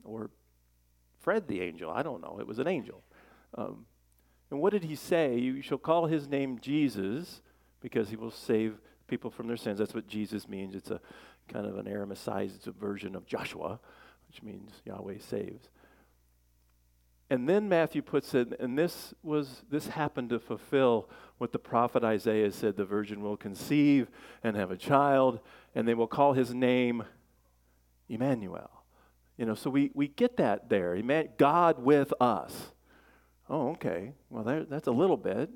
Or 0.04 0.30
Fred 1.20 1.48
the 1.48 1.60
angel, 1.62 1.90
I 1.90 2.04
don't 2.04 2.20
know. 2.20 2.38
It 2.38 2.46
was 2.46 2.60
an 2.60 2.68
angel. 2.68 3.02
Um, 3.56 3.86
and 4.52 4.60
what 4.60 4.72
did 4.72 4.84
he 4.84 4.94
say? 4.94 5.36
You 5.36 5.62
shall 5.62 5.78
call 5.78 6.06
his 6.06 6.28
name 6.28 6.60
Jesus 6.60 7.42
because 7.80 8.08
he 8.08 8.14
will 8.14 8.30
save 8.30 8.78
people 9.08 9.32
from 9.32 9.48
their 9.48 9.56
sins. 9.56 9.80
That's 9.80 9.94
what 9.94 10.06
Jesus 10.06 10.48
means. 10.48 10.76
It's 10.76 10.92
a 10.92 11.00
kind 11.48 11.66
of 11.66 11.76
an 11.76 11.86
Aramicized 11.86 12.72
version 12.76 13.16
of 13.16 13.26
Joshua, 13.26 13.80
which 14.28 14.44
means 14.44 14.70
Yahweh 14.84 15.18
saves. 15.18 15.68
And 17.30 17.48
then 17.48 17.68
Matthew 17.68 18.00
puts 18.00 18.34
it, 18.34 18.58
and 18.58 18.78
this 18.78 19.12
was 19.22 19.62
this 19.70 19.88
happened 19.88 20.30
to 20.30 20.38
fulfill 20.38 21.10
what 21.36 21.52
the 21.52 21.58
prophet 21.58 22.02
Isaiah 22.02 22.50
said: 22.50 22.76
the 22.76 22.84
virgin 22.84 23.20
will 23.20 23.36
conceive 23.36 24.08
and 24.42 24.56
have 24.56 24.70
a 24.70 24.76
child, 24.76 25.40
and 25.74 25.86
they 25.86 25.94
will 25.94 26.06
call 26.06 26.32
his 26.32 26.54
name 26.54 27.04
Emmanuel. 28.08 28.70
You 29.36 29.46
know, 29.46 29.54
so 29.54 29.70
we, 29.70 29.90
we 29.94 30.08
get 30.08 30.36
that 30.38 30.68
there. 30.68 31.00
God 31.36 31.78
with 31.78 32.12
us. 32.20 32.72
Oh, 33.48 33.70
okay. 33.70 34.12
Well, 34.30 34.66
that's 34.68 34.88
a 34.88 34.92
little 34.92 35.16
bit. 35.16 35.48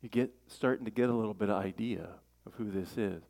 You 0.00 0.08
get 0.08 0.30
starting 0.46 0.84
to 0.84 0.90
get 0.90 1.10
a 1.10 1.14
little 1.14 1.34
bit 1.34 1.50
of 1.50 1.62
idea 1.62 2.10
of 2.46 2.54
who 2.54 2.70
this 2.70 2.96
is. 2.96 3.22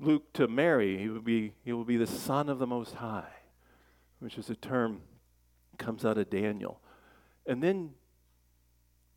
Luke 0.00 0.32
to 0.32 0.48
Mary, 0.48 0.98
he 0.98 1.08
will 1.08 1.20
be 1.20 1.52
he 1.62 1.72
will 1.72 1.84
be 1.84 1.96
the 1.96 2.06
Son 2.06 2.48
of 2.48 2.58
the 2.58 2.66
Most 2.66 2.94
High, 2.96 3.32
which 4.18 4.38
is 4.38 4.50
a 4.50 4.56
term 4.56 5.02
comes 5.80 6.04
out 6.04 6.16
of 6.16 6.30
Daniel. 6.30 6.80
And 7.46 7.60
then 7.60 7.94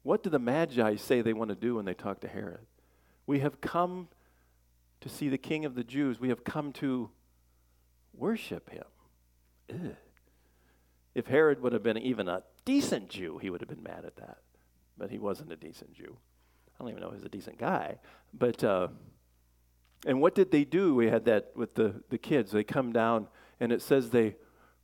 what 0.02 0.24
do 0.24 0.30
the 0.30 0.40
Magi 0.40 0.96
say 0.96 1.22
they 1.22 1.34
want 1.34 1.50
to 1.50 1.56
do 1.56 1.76
when 1.76 1.86
they 1.86 1.94
talk 1.94 2.22
to 2.22 2.28
Herod? 2.28 2.66
We 3.28 3.40
have 3.40 3.62
come 3.62 4.08
to 5.02 5.10
see 5.10 5.30
the 5.30 5.38
King 5.38 5.66
of 5.66 5.76
the 5.76 5.84
Jews. 5.84 6.20
We 6.20 6.30
have 6.30 6.44
come 6.44 6.74
to 6.74 7.10
worship 8.14 8.70
him. 8.70 8.86
Ugh. 9.70 9.96
If 11.16 11.28
Herod 11.28 11.62
would 11.62 11.74
have 11.74 11.84
been 11.84 11.98
even 11.98 12.28
a 12.28 12.44
decent 12.66 13.10
Jew, 13.10 13.38
he 13.38 13.50
would 13.50 13.62
have 13.62 13.70
been 13.70 13.84
mad 13.84 14.04
at 14.06 14.16
that. 14.18 14.40
But 14.98 15.12
he 15.12 15.20
wasn't 15.20 15.52
a 15.52 15.56
decent 15.56 15.94
Jew. 15.94 16.18
I 16.74 16.84
don't 16.84 16.90
even 16.90 17.02
know 17.02 17.10
he 17.10 17.16
was 17.16 17.24
a 17.24 17.30
decent 17.30 17.60
guy. 17.60 18.00
But, 18.34 18.64
uh, 18.64 18.88
and 20.06 20.22
what 20.22 20.36
did 20.36 20.52
they 20.52 20.64
do? 20.64 20.96
We 20.96 21.08
had 21.08 21.26
that 21.26 21.52
with 21.56 21.76
the, 21.76 22.02
the 22.10 22.18
kids. 22.18 22.52
They 22.52 22.64
come 22.64 22.92
down, 22.92 23.28
and 23.60 23.72
it 23.72 23.82
says 23.82 24.10
they 24.10 24.36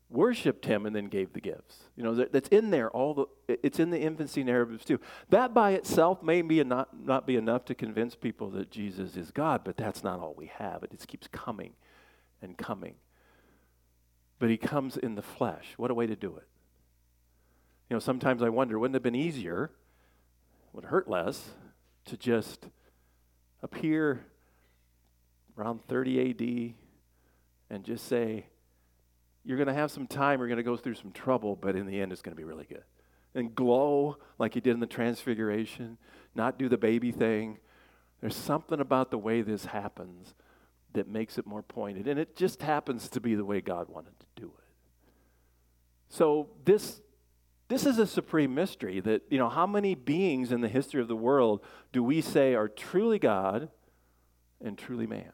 worshiped 0.10 0.66
him 0.66 0.86
and 0.86 0.96
then 0.96 1.06
gave 1.06 1.34
the 1.34 1.42
gifts. 1.42 1.78
You 1.96 2.04
know, 2.04 2.16
that, 2.16 2.32
that's 2.32 2.50
in 2.50 2.72
there. 2.72 2.89
All 2.89 3.13
the 3.13 3.25
it's 3.62 3.80
in 3.80 3.89
the 3.89 4.00
infancy 4.00 4.44
narratives 4.44 4.86
too. 4.86 5.00
That 5.30 5.54
by 5.54 5.72
itself 5.72 6.24
may 6.24 6.42
be 6.42 6.63
not, 6.63 7.06
not 7.06 7.28
be 7.28 7.36
enough 7.36 7.66
to 7.66 7.75
convince 7.75 8.16
people 8.16 8.50
that 8.51 8.72
Jesus 8.72 9.16
is 9.16 9.32
God, 9.32 9.62
but 9.63 9.78
that's 9.78 10.04
not 10.04 10.20
all 10.20 10.34
we 10.36 10.48
have. 10.58 10.84
It 10.84 10.92
just 10.92 11.08
keeps 11.08 11.28
coming 11.28 11.74
and 12.42 12.58
coming. 12.58 12.96
But 14.39 14.50
he 14.50 14.58
comes 14.58 14.98
in 14.98 15.16
the 15.16 15.22
flesh. 15.22 15.74
What 15.78 15.92
a 15.92 15.94
way 15.94 16.08
to 16.08 16.16
do 16.16 16.36
it. 16.38 16.48
You 17.89 17.96
know, 17.96 18.00
sometimes 18.00 18.42
I 18.42 18.50
wonder, 18.50 18.80
wouldn't 18.80 18.96
it 18.96 18.98
have 19.00 19.04
been 19.04 19.16
easier, 19.16 19.72
would 20.74 20.86
hurt 20.86 21.10
less, 21.10 21.50
to 22.06 22.18
just 22.18 22.68
appear 23.62 24.25
around 25.58 25.82
30 25.88 26.30
AD 26.30 26.74
and 27.70 27.84
just 27.84 28.08
say, 28.08 28.46
you're 29.43 29.58
going 29.58 29.67
to 29.67 29.74
have 29.74 29.91
some 29.91 30.08
time, 30.08 30.39
you're 30.39 30.48
going 30.48 30.58
to 30.58 30.63
go 30.63 30.77
through 30.77 30.96
some 30.96 31.12
trouble, 31.12 31.55
but 31.55 31.75
in 31.75 31.86
the 31.86 32.00
end, 32.00 32.12
it's 32.12 32.22
going 32.22 32.36
to 32.36 32.39
be 32.39 32.43
really 32.43 32.65
good. 32.65 32.84
And 33.36 33.53
glow 33.53 34.17
like 34.38 34.53
he 34.53 34.60
did 34.60 34.74
in 34.74 34.79
the 34.79 34.88
Transfiguration, 34.88 35.98
not 36.36 36.58
do 36.58 36.67
the 36.67 36.77
baby 36.77 37.12
thing. 37.12 37.60
There's 38.22 38.36
something 38.36 38.79
about 38.79 39.12
the 39.12 39.17
way 39.17 39.41
this 39.41 39.65
happens 39.65 40.34
that 40.93 41.08
makes 41.08 41.38
it 41.38 41.46
more 41.46 41.62
pointed. 41.62 42.08
And 42.08 42.19
it 42.19 42.36
just 42.36 42.62
happens 42.62 43.08
to 43.10 43.22
be 43.22 43.36
the 43.36 43.46
way 43.46 43.62
God 43.62 43.88
wanted 43.89 44.19
to 44.19 44.25
do 44.36 44.48
it. 44.48 44.63
So 46.10 46.50
this 46.65 47.01
this 47.69 47.86
is 47.86 48.00
a 48.00 48.08
supreme 48.08 48.55
mystery 48.55 49.00
that, 49.00 49.22
you 49.29 49.38
know, 49.38 49.48
how 49.48 49.67
many 49.67 49.93
beings 49.93 50.51
in 50.51 50.62
the 50.62 50.67
history 50.67 51.01
of 51.01 51.08
the 51.08 51.15
world 51.15 51.63
do 51.93 52.03
we 52.03 52.19
say 52.19 52.55
are 52.55 52.67
truly 52.67 53.19
God 53.19 53.69
and 54.60 54.75
truly 54.75 55.05
man? 55.05 55.31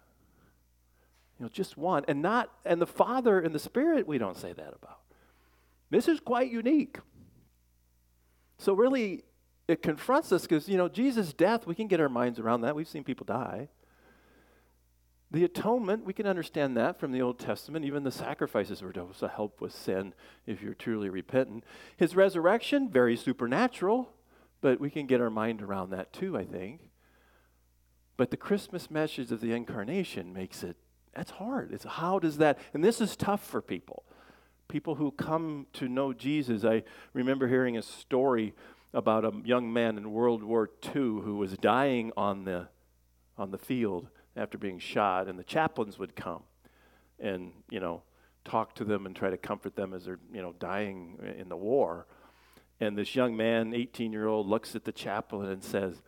You 1.39 1.45
know, 1.45 1.49
just 1.49 1.77
one. 1.77 2.05
And 2.07 2.21
not 2.21 2.51
and 2.65 2.81
the 2.81 2.87
Father 2.87 3.39
and 3.39 3.53
the 3.53 3.59
Spirit 3.59 4.07
we 4.07 4.17
don't 4.17 4.37
say 4.37 4.53
that 4.53 4.73
about. 4.81 4.99
This 5.89 6.07
is 6.07 6.19
quite 6.19 6.51
unique. 6.51 6.97
So 8.57 8.73
really 8.73 9.23
it 9.67 9.81
confronts 9.81 10.31
us 10.31 10.43
because, 10.43 10.69
you 10.69 10.77
know, 10.77 10.87
Jesus' 10.87 11.33
death, 11.33 11.65
we 11.65 11.75
can 11.75 11.87
get 11.87 11.99
our 11.99 12.09
minds 12.09 12.39
around 12.39 12.61
that. 12.61 12.75
We've 12.75 12.87
seen 12.87 13.03
people 13.03 13.25
die. 13.25 13.69
The 15.31 15.43
atonement, 15.43 16.05
we 16.05 16.13
can 16.13 16.27
understand 16.27 16.77
that 16.77 16.99
from 16.99 17.11
the 17.11 17.21
Old 17.21 17.39
Testament. 17.39 17.83
Even 17.83 18.03
the 18.03 18.11
sacrifices 18.11 18.81
were 18.81 18.93
to 18.93 19.27
help 19.27 19.59
with 19.59 19.73
sin 19.73 20.13
if 20.45 20.61
you're 20.61 20.75
truly 20.75 21.09
repentant. 21.09 21.63
His 21.97 22.15
resurrection, 22.15 22.89
very 22.89 23.17
supernatural, 23.17 24.13
but 24.61 24.79
we 24.79 24.91
can 24.91 25.07
get 25.07 25.19
our 25.19 25.31
mind 25.31 25.61
around 25.61 25.89
that 25.89 26.13
too, 26.13 26.37
I 26.37 26.45
think. 26.45 26.89
But 28.17 28.31
the 28.31 28.37
Christmas 28.37 28.89
message 28.89 29.31
of 29.31 29.41
the 29.41 29.51
incarnation 29.51 30.31
makes 30.31 30.63
it, 30.63 30.77
that's 31.15 31.31
hard. 31.31 31.71
It's 31.71 31.85
how 31.85 32.19
does 32.19 32.37
that, 32.37 32.59
and 32.73 32.83
this 32.83 32.99
is 32.99 33.15
tough 33.15 33.45
for 33.45 33.61
people. 33.61 34.03
People 34.67 34.95
who 34.95 35.11
come 35.11 35.67
to 35.73 35.87
know 35.87 36.11
Jesus. 36.11 36.65
I 36.65 36.83
remember 37.13 37.47
hearing 37.47 37.77
a 37.77 37.81
story 37.81 38.53
about 38.93 39.23
a 39.23 39.31
young 39.43 39.71
man 39.71 39.97
in 39.97 40.11
World 40.11 40.43
War 40.43 40.69
II 40.83 41.21
who 41.21 41.37
was 41.37 41.57
dying 41.57 42.11
on 42.17 42.45
the, 42.45 42.67
on 43.37 43.51
the 43.51 43.57
field 43.57 44.09
after 44.35 44.57
being 44.57 44.79
shot, 44.79 45.27
and 45.27 45.39
the 45.39 45.43
chaplains 45.43 45.97
would 45.97 46.15
come 46.15 46.43
and, 47.19 47.51
you 47.69 47.79
know, 47.79 48.03
talk 48.43 48.75
to 48.75 48.83
them 48.83 49.05
and 49.05 49.15
try 49.15 49.29
to 49.29 49.37
comfort 49.37 49.75
them 49.75 49.93
as 49.93 50.05
they're, 50.05 50.19
you 50.33 50.41
know, 50.41 50.53
dying 50.59 51.17
in 51.37 51.49
the 51.49 51.57
war. 51.57 52.07
And 52.79 52.97
this 52.97 53.15
young 53.15 53.37
man, 53.37 53.73
18 53.73 54.11
year 54.11 54.27
old, 54.27 54.47
looks 54.47 54.75
at 54.75 54.83
the 54.83 54.91
chaplain 54.91 55.49
and 55.49 55.63
says, 55.63 56.01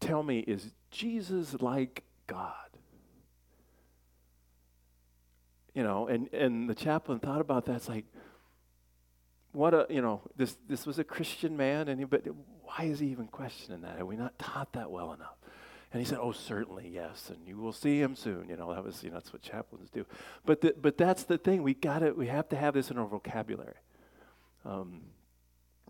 Tell 0.00 0.22
me, 0.22 0.40
is 0.40 0.72
Jesus 0.90 1.62
like 1.62 2.04
God? 2.26 2.63
You 5.74 5.82
know, 5.82 6.06
and, 6.06 6.32
and 6.32 6.70
the 6.70 6.74
chaplain 6.74 7.18
thought 7.18 7.40
about 7.40 7.66
that. 7.66 7.76
It's 7.76 7.88
like, 7.88 8.04
what 9.52 9.74
a, 9.74 9.86
you 9.90 10.00
know, 10.00 10.22
this, 10.36 10.56
this 10.68 10.86
was 10.86 10.98
a 10.98 11.04
Christian 11.04 11.56
man, 11.56 11.88
and 11.88 11.98
he, 11.98 12.04
but 12.04 12.24
why 12.62 12.84
is 12.84 13.00
he 13.00 13.08
even 13.08 13.26
questioning 13.26 13.82
that? 13.82 13.98
Have 13.98 14.06
we 14.06 14.16
not 14.16 14.38
taught 14.38 14.72
that 14.74 14.90
well 14.90 15.12
enough? 15.12 15.36
And 15.92 16.02
he 16.02 16.08
said, 16.08 16.18
"Oh, 16.20 16.32
certainly, 16.32 16.90
yes, 16.92 17.30
and 17.30 17.46
you 17.46 17.56
will 17.56 17.72
see 17.72 18.00
him 18.00 18.16
soon." 18.16 18.48
You 18.48 18.56
know, 18.56 18.74
that 18.74 18.82
was 18.82 19.04
you 19.04 19.10
know 19.10 19.14
that's 19.14 19.32
what 19.32 19.42
chaplains 19.42 19.90
do. 19.90 20.04
But 20.44 20.60
the, 20.60 20.74
but 20.80 20.98
that's 20.98 21.22
the 21.22 21.38
thing. 21.38 21.62
We 21.62 21.72
got 21.72 22.02
it. 22.02 22.16
We 22.16 22.26
have 22.26 22.48
to 22.48 22.56
have 22.56 22.74
this 22.74 22.90
in 22.90 22.98
our 22.98 23.06
vocabulary. 23.06 23.76
Um, 24.64 25.02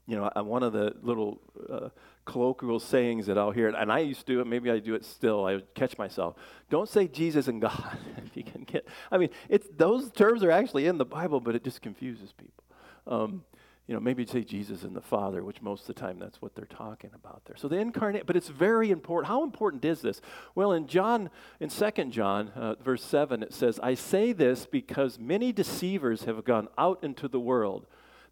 you 0.06 0.16
know, 0.16 0.30
one 0.42 0.62
of 0.62 0.72
the 0.72 0.94
little 1.02 1.40
uh, 1.70 1.88
colloquial 2.24 2.80
sayings 2.80 3.26
that 3.26 3.38
I'll 3.38 3.50
hear, 3.50 3.68
and 3.68 3.90
I 3.90 4.00
used 4.00 4.20
to 4.20 4.26
do 4.26 4.40
it. 4.40 4.46
Maybe 4.46 4.70
I 4.70 4.78
do 4.78 4.94
it 4.94 5.04
still. 5.04 5.46
I 5.46 5.60
catch 5.74 5.96
myself. 5.98 6.36
Don't 6.70 6.88
say 6.88 7.08
Jesus 7.08 7.48
and 7.48 7.60
God 7.60 7.98
if 8.26 8.36
you 8.36 8.44
can 8.44 8.64
get. 8.64 8.86
I 9.10 9.18
mean, 9.18 9.30
it's 9.48 9.66
those 9.76 10.10
terms 10.10 10.42
are 10.42 10.50
actually 10.50 10.86
in 10.86 10.98
the 10.98 11.04
Bible, 11.04 11.40
but 11.40 11.54
it 11.54 11.64
just 11.64 11.80
confuses 11.80 12.32
people. 12.32 12.64
Um, 13.06 13.44
you 13.86 13.92
know, 13.92 14.00
maybe 14.00 14.24
say 14.24 14.42
Jesus 14.42 14.82
and 14.82 14.96
the 14.96 15.02
Father, 15.02 15.44
which 15.44 15.60
most 15.60 15.82
of 15.82 15.88
the 15.88 16.00
time 16.00 16.18
that's 16.18 16.40
what 16.40 16.54
they're 16.54 16.64
talking 16.64 17.10
about 17.14 17.42
there. 17.44 17.56
So 17.56 17.68
the 17.68 17.76
incarnate, 17.76 18.26
but 18.26 18.34
it's 18.34 18.48
very 18.48 18.90
important. 18.90 19.28
How 19.28 19.42
important 19.42 19.84
is 19.84 20.00
this? 20.00 20.22
Well, 20.54 20.72
in 20.72 20.86
John, 20.86 21.28
in 21.60 21.68
Second 21.68 22.12
John, 22.12 22.48
uh, 22.56 22.76
verse 22.82 23.04
7, 23.04 23.42
it 23.42 23.52
says, 23.52 23.78
I 23.82 23.92
say 23.92 24.32
this 24.32 24.64
because 24.64 25.18
many 25.18 25.52
deceivers 25.52 26.24
have 26.24 26.44
gone 26.44 26.68
out 26.78 27.04
into 27.04 27.28
the 27.28 27.40
world. 27.40 27.86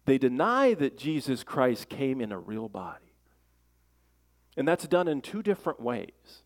They 0.05 0.17
deny 0.17 0.73
that 0.73 0.97
Jesus 0.97 1.43
Christ 1.43 1.89
came 1.89 2.19
in 2.19 2.31
a 2.31 2.37
real 2.37 2.69
body. 2.69 3.13
And 4.57 4.67
that's 4.67 4.87
done 4.87 5.07
in 5.07 5.21
two 5.21 5.41
different 5.41 5.79
ways. 5.79 6.43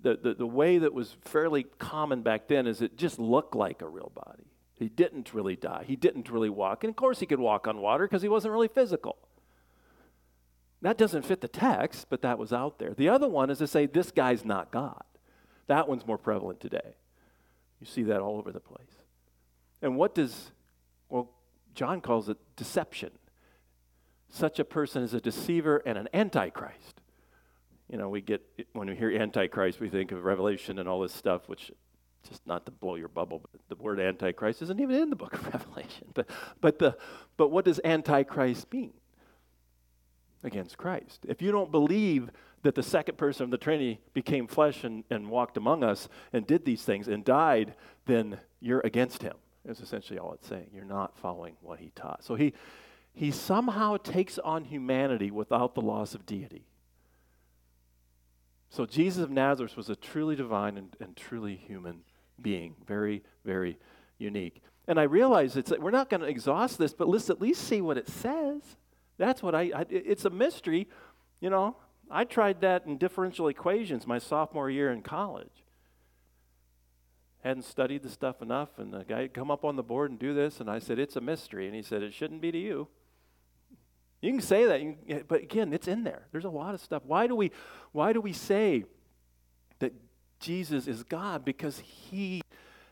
The, 0.00 0.16
the, 0.16 0.34
the 0.34 0.46
way 0.46 0.78
that 0.78 0.94
was 0.94 1.16
fairly 1.20 1.64
common 1.78 2.22
back 2.22 2.48
then 2.48 2.66
is 2.66 2.80
it 2.80 2.96
just 2.96 3.18
looked 3.18 3.54
like 3.54 3.82
a 3.82 3.88
real 3.88 4.10
body. 4.14 4.44
He 4.74 4.88
didn't 4.88 5.32
really 5.34 5.54
die. 5.54 5.84
He 5.86 5.96
didn't 5.96 6.30
really 6.30 6.50
walk. 6.50 6.82
And 6.82 6.90
of 6.90 6.96
course, 6.96 7.20
he 7.20 7.26
could 7.26 7.38
walk 7.38 7.68
on 7.68 7.78
water 7.78 8.04
because 8.04 8.22
he 8.22 8.28
wasn't 8.28 8.52
really 8.52 8.68
physical. 8.68 9.16
That 10.80 10.98
doesn't 10.98 11.24
fit 11.24 11.40
the 11.40 11.48
text, 11.48 12.06
but 12.10 12.22
that 12.22 12.38
was 12.38 12.52
out 12.52 12.80
there. 12.80 12.92
The 12.92 13.08
other 13.08 13.28
one 13.28 13.50
is 13.50 13.58
to 13.58 13.68
say, 13.68 13.86
this 13.86 14.10
guy's 14.10 14.44
not 14.44 14.72
God. 14.72 15.04
That 15.68 15.88
one's 15.88 16.06
more 16.06 16.18
prevalent 16.18 16.58
today. 16.58 16.96
You 17.80 17.86
see 17.86 18.02
that 18.04 18.20
all 18.20 18.38
over 18.38 18.50
the 18.50 18.60
place. 18.60 18.90
And 19.80 19.96
what 19.96 20.14
does, 20.14 20.50
John 21.74 22.00
calls 22.00 22.28
it 22.28 22.36
deception. 22.56 23.10
Such 24.28 24.58
a 24.58 24.64
person 24.64 25.02
is 25.02 25.14
a 25.14 25.20
deceiver 25.20 25.82
and 25.84 25.98
an 25.98 26.08
antichrist. 26.14 27.00
You 27.90 27.98
know, 27.98 28.08
we 28.08 28.22
get, 28.22 28.42
when 28.72 28.88
we 28.88 28.96
hear 28.96 29.10
antichrist, 29.10 29.80
we 29.80 29.90
think 29.90 30.12
of 30.12 30.24
Revelation 30.24 30.78
and 30.78 30.88
all 30.88 31.00
this 31.00 31.12
stuff, 31.12 31.48
which 31.48 31.70
just 32.28 32.46
not 32.46 32.64
to 32.66 32.72
blow 32.72 32.94
your 32.94 33.08
bubble, 33.08 33.40
but 33.40 33.60
the 33.68 33.82
word 33.82 34.00
Antichrist 34.00 34.62
isn't 34.62 34.80
even 34.80 34.96
in 34.96 35.10
the 35.10 35.16
book 35.16 35.34
of 35.34 35.44
Revelation. 35.52 36.08
But, 36.14 36.28
but, 36.60 36.78
the, 36.78 36.96
but 37.36 37.48
what 37.48 37.64
does 37.64 37.80
Antichrist 37.84 38.72
mean? 38.72 38.92
Against 40.44 40.76
Christ. 40.76 41.24
If 41.28 41.40
you 41.40 41.52
don't 41.52 41.70
believe 41.70 42.30
that 42.62 42.74
the 42.74 42.82
second 42.82 43.16
person 43.16 43.44
of 43.44 43.50
the 43.50 43.58
Trinity 43.58 44.00
became 44.12 44.46
flesh 44.46 44.84
and, 44.84 45.04
and 45.10 45.30
walked 45.30 45.56
among 45.56 45.84
us 45.84 46.08
and 46.32 46.46
did 46.46 46.64
these 46.64 46.82
things 46.82 47.08
and 47.08 47.24
died, 47.24 47.74
then 48.06 48.38
you're 48.60 48.80
against 48.84 49.22
him. 49.22 49.34
Is 49.64 49.80
essentially 49.80 50.18
all 50.18 50.32
it's 50.32 50.48
saying. 50.48 50.70
You're 50.74 50.84
not 50.84 51.16
following 51.16 51.54
what 51.60 51.78
he 51.78 51.92
taught. 51.94 52.24
So 52.24 52.34
he, 52.34 52.52
he 53.12 53.30
somehow 53.30 53.96
takes 53.96 54.38
on 54.38 54.64
humanity 54.64 55.30
without 55.30 55.74
the 55.74 55.80
loss 55.80 56.14
of 56.14 56.26
deity. 56.26 56.66
So 58.70 58.86
Jesus 58.86 59.22
of 59.22 59.30
Nazareth 59.30 59.76
was 59.76 59.88
a 59.88 59.94
truly 59.94 60.34
divine 60.34 60.78
and, 60.78 60.96
and 60.98 61.14
truly 61.14 61.54
human 61.54 62.00
being, 62.40 62.74
very, 62.86 63.22
very 63.44 63.78
unique. 64.18 64.62
And 64.88 64.98
I 64.98 65.04
realize 65.04 65.56
it's 65.56 65.70
we're 65.78 65.90
not 65.90 66.10
going 66.10 66.22
to 66.22 66.26
exhaust 66.26 66.78
this, 66.78 66.92
but 66.92 67.08
let's 67.08 67.30
at 67.30 67.40
least 67.40 67.62
see 67.62 67.80
what 67.80 67.96
it 67.98 68.08
says. 68.08 68.62
That's 69.18 69.42
what 69.42 69.54
I, 69.54 69.70
I 69.74 69.86
it's 69.88 70.24
a 70.24 70.30
mystery, 70.30 70.88
you 71.40 71.50
know. 71.50 71.76
I 72.10 72.24
tried 72.24 72.62
that 72.62 72.84
in 72.86 72.98
differential 72.98 73.48
equations 73.48 74.06
my 74.06 74.18
sophomore 74.18 74.68
year 74.68 74.90
in 74.90 75.02
college. 75.02 75.61
Hadn't 77.42 77.64
studied 77.64 78.02
the 78.02 78.08
stuff 78.08 78.40
enough, 78.40 78.78
and 78.78 78.92
the 78.92 79.04
guy 79.04 79.28
come 79.28 79.50
up 79.50 79.64
on 79.64 79.76
the 79.76 79.82
board 79.82 80.10
and 80.10 80.18
do 80.18 80.32
this, 80.32 80.60
and 80.60 80.70
I 80.70 80.78
said, 80.78 80.98
It's 80.98 81.16
a 81.16 81.20
mystery. 81.20 81.66
And 81.66 81.74
he 81.74 81.82
said, 81.82 82.02
It 82.02 82.14
shouldn't 82.14 82.40
be 82.40 82.52
to 82.52 82.58
you. 82.58 82.88
You 84.20 84.30
can 84.30 84.40
say 84.40 84.66
that, 84.66 84.80
can, 84.80 85.24
but 85.26 85.42
again, 85.42 85.72
it's 85.72 85.88
in 85.88 86.04
there. 86.04 86.28
There's 86.30 86.44
a 86.44 86.50
lot 86.50 86.74
of 86.74 86.80
stuff. 86.80 87.02
Why 87.04 87.26
do 87.26 87.34
we, 87.34 87.50
why 87.90 88.12
do 88.12 88.20
we 88.20 88.32
say 88.32 88.84
that 89.80 89.92
Jesus 90.38 90.86
is 90.86 91.02
God? 91.02 91.44
Because 91.44 91.80
he 91.80 92.42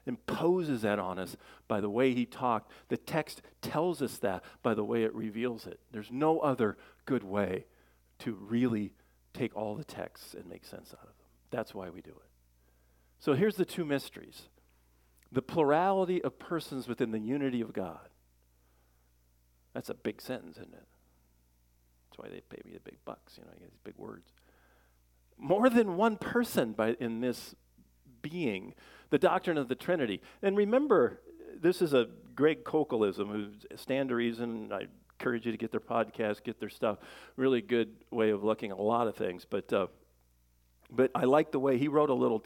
imposes 0.06 0.82
that 0.82 0.98
on 0.98 1.20
us 1.20 1.36
by 1.68 1.80
the 1.80 1.88
way 1.88 2.12
he 2.12 2.26
talked. 2.26 2.72
The 2.88 2.96
text 2.96 3.42
tells 3.62 4.02
us 4.02 4.18
that 4.18 4.42
by 4.62 4.74
the 4.74 4.82
way 4.84 5.04
it 5.04 5.14
reveals 5.14 5.66
it. 5.66 5.78
There's 5.92 6.10
no 6.10 6.40
other 6.40 6.76
good 7.04 7.22
way 7.22 7.66
to 8.20 8.32
really 8.32 8.92
take 9.32 9.56
all 9.56 9.76
the 9.76 9.84
texts 9.84 10.34
and 10.34 10.46
make 10.46 10.64
sense 10.64 10.92
out 10.92 11.02
of 11.02 11.16
them. 11.16 11.26
That's 11.50 11.72
why 11.74 11.90
we 11.90 12.00
do 12.00 12.10
it. 12.10 12.29
So 13.20 13.34
here's 13.34 13.56
the 13.56 13.64
two 13.64 13.84
mysteries 13.84 14.48
the 15.30 15.42
plurality 15.42 16.22
of 16.22 16.38
persons 16.38 16.88
within 16.88 17.12
the 17.12 17.20
unity 17.20 17.60
of 17.60 17.72
God. 17.72 18.08
That's 19.74 19.88
a 19.88 19.94
big 19.94 20.20
sentence, 20.20 20.56
isn't 20.56 20.74
it? 20.74 20.86
That's 22.08 22.18
why 22.18 22.28
they 22.28 22.40
pay 22.40 22.60
me 22.64 22.72
the 22.72 22.80
big 22.80 22.98
bucks, 23.04 23.38
you 23.38 23.44
know, 23.44 23.50
I 23.54 23.58
get 23.58 23.70
these 23.70 23.80
big 23.84 23.94
words. 23.96 24.32
More 25.38 25.70
than 25.70 25.96
one 25.96 26.16
person 26.16 26.72
by, 26.72 26.96
in 26.98 27.20
this 27.20 27.54
being, 28.20 28.74
the 29.10 29.18
doctrine 29.18 29.56
of 29.56 29.68
the 29.68 29.76
Trinity. 29.76 30.20
And 30.42 30.56
remember, 30.56 31.20
this 31.58 31.80
is 31.80 31.94
a 31.94 32.08
Greg 32.34 32.64
Kouklism, 32.64 33.30
who's 33.30 33.80
stand 33.80 34.08
to 34.08 34.16
reason. 34.16 34.72
I 34.72 34.86
encourage 35.18 35.46
you 35.46 35.52
to 35.52 35.58
get 35.58 35.70
their 35.70 35.80
podcast, 35.80 36.42
get 36.42 36.58
their 36.58 36.68
stuff. 36.68 36.98
Really 37.36 37.60
good 37.60 37.90
way 38.10 38.30
of 38.30 38.42
looking 38.42 38.72
at 38.72 38.78
a 38.78 38.82
lot 38.82 39.06
of 39.06 39.14
things. 39.14 39.46
But, 39.48 39.72
uh, 39.72 39.86
but 40.90 41.12
I 41.14 41.24
like 41.24 41.52
the 41.52 41.60
way 41.60 41.78
he 41.78 41.86
wrote 41.86 42.10
a 42.10 42.14
little 42.14 42.44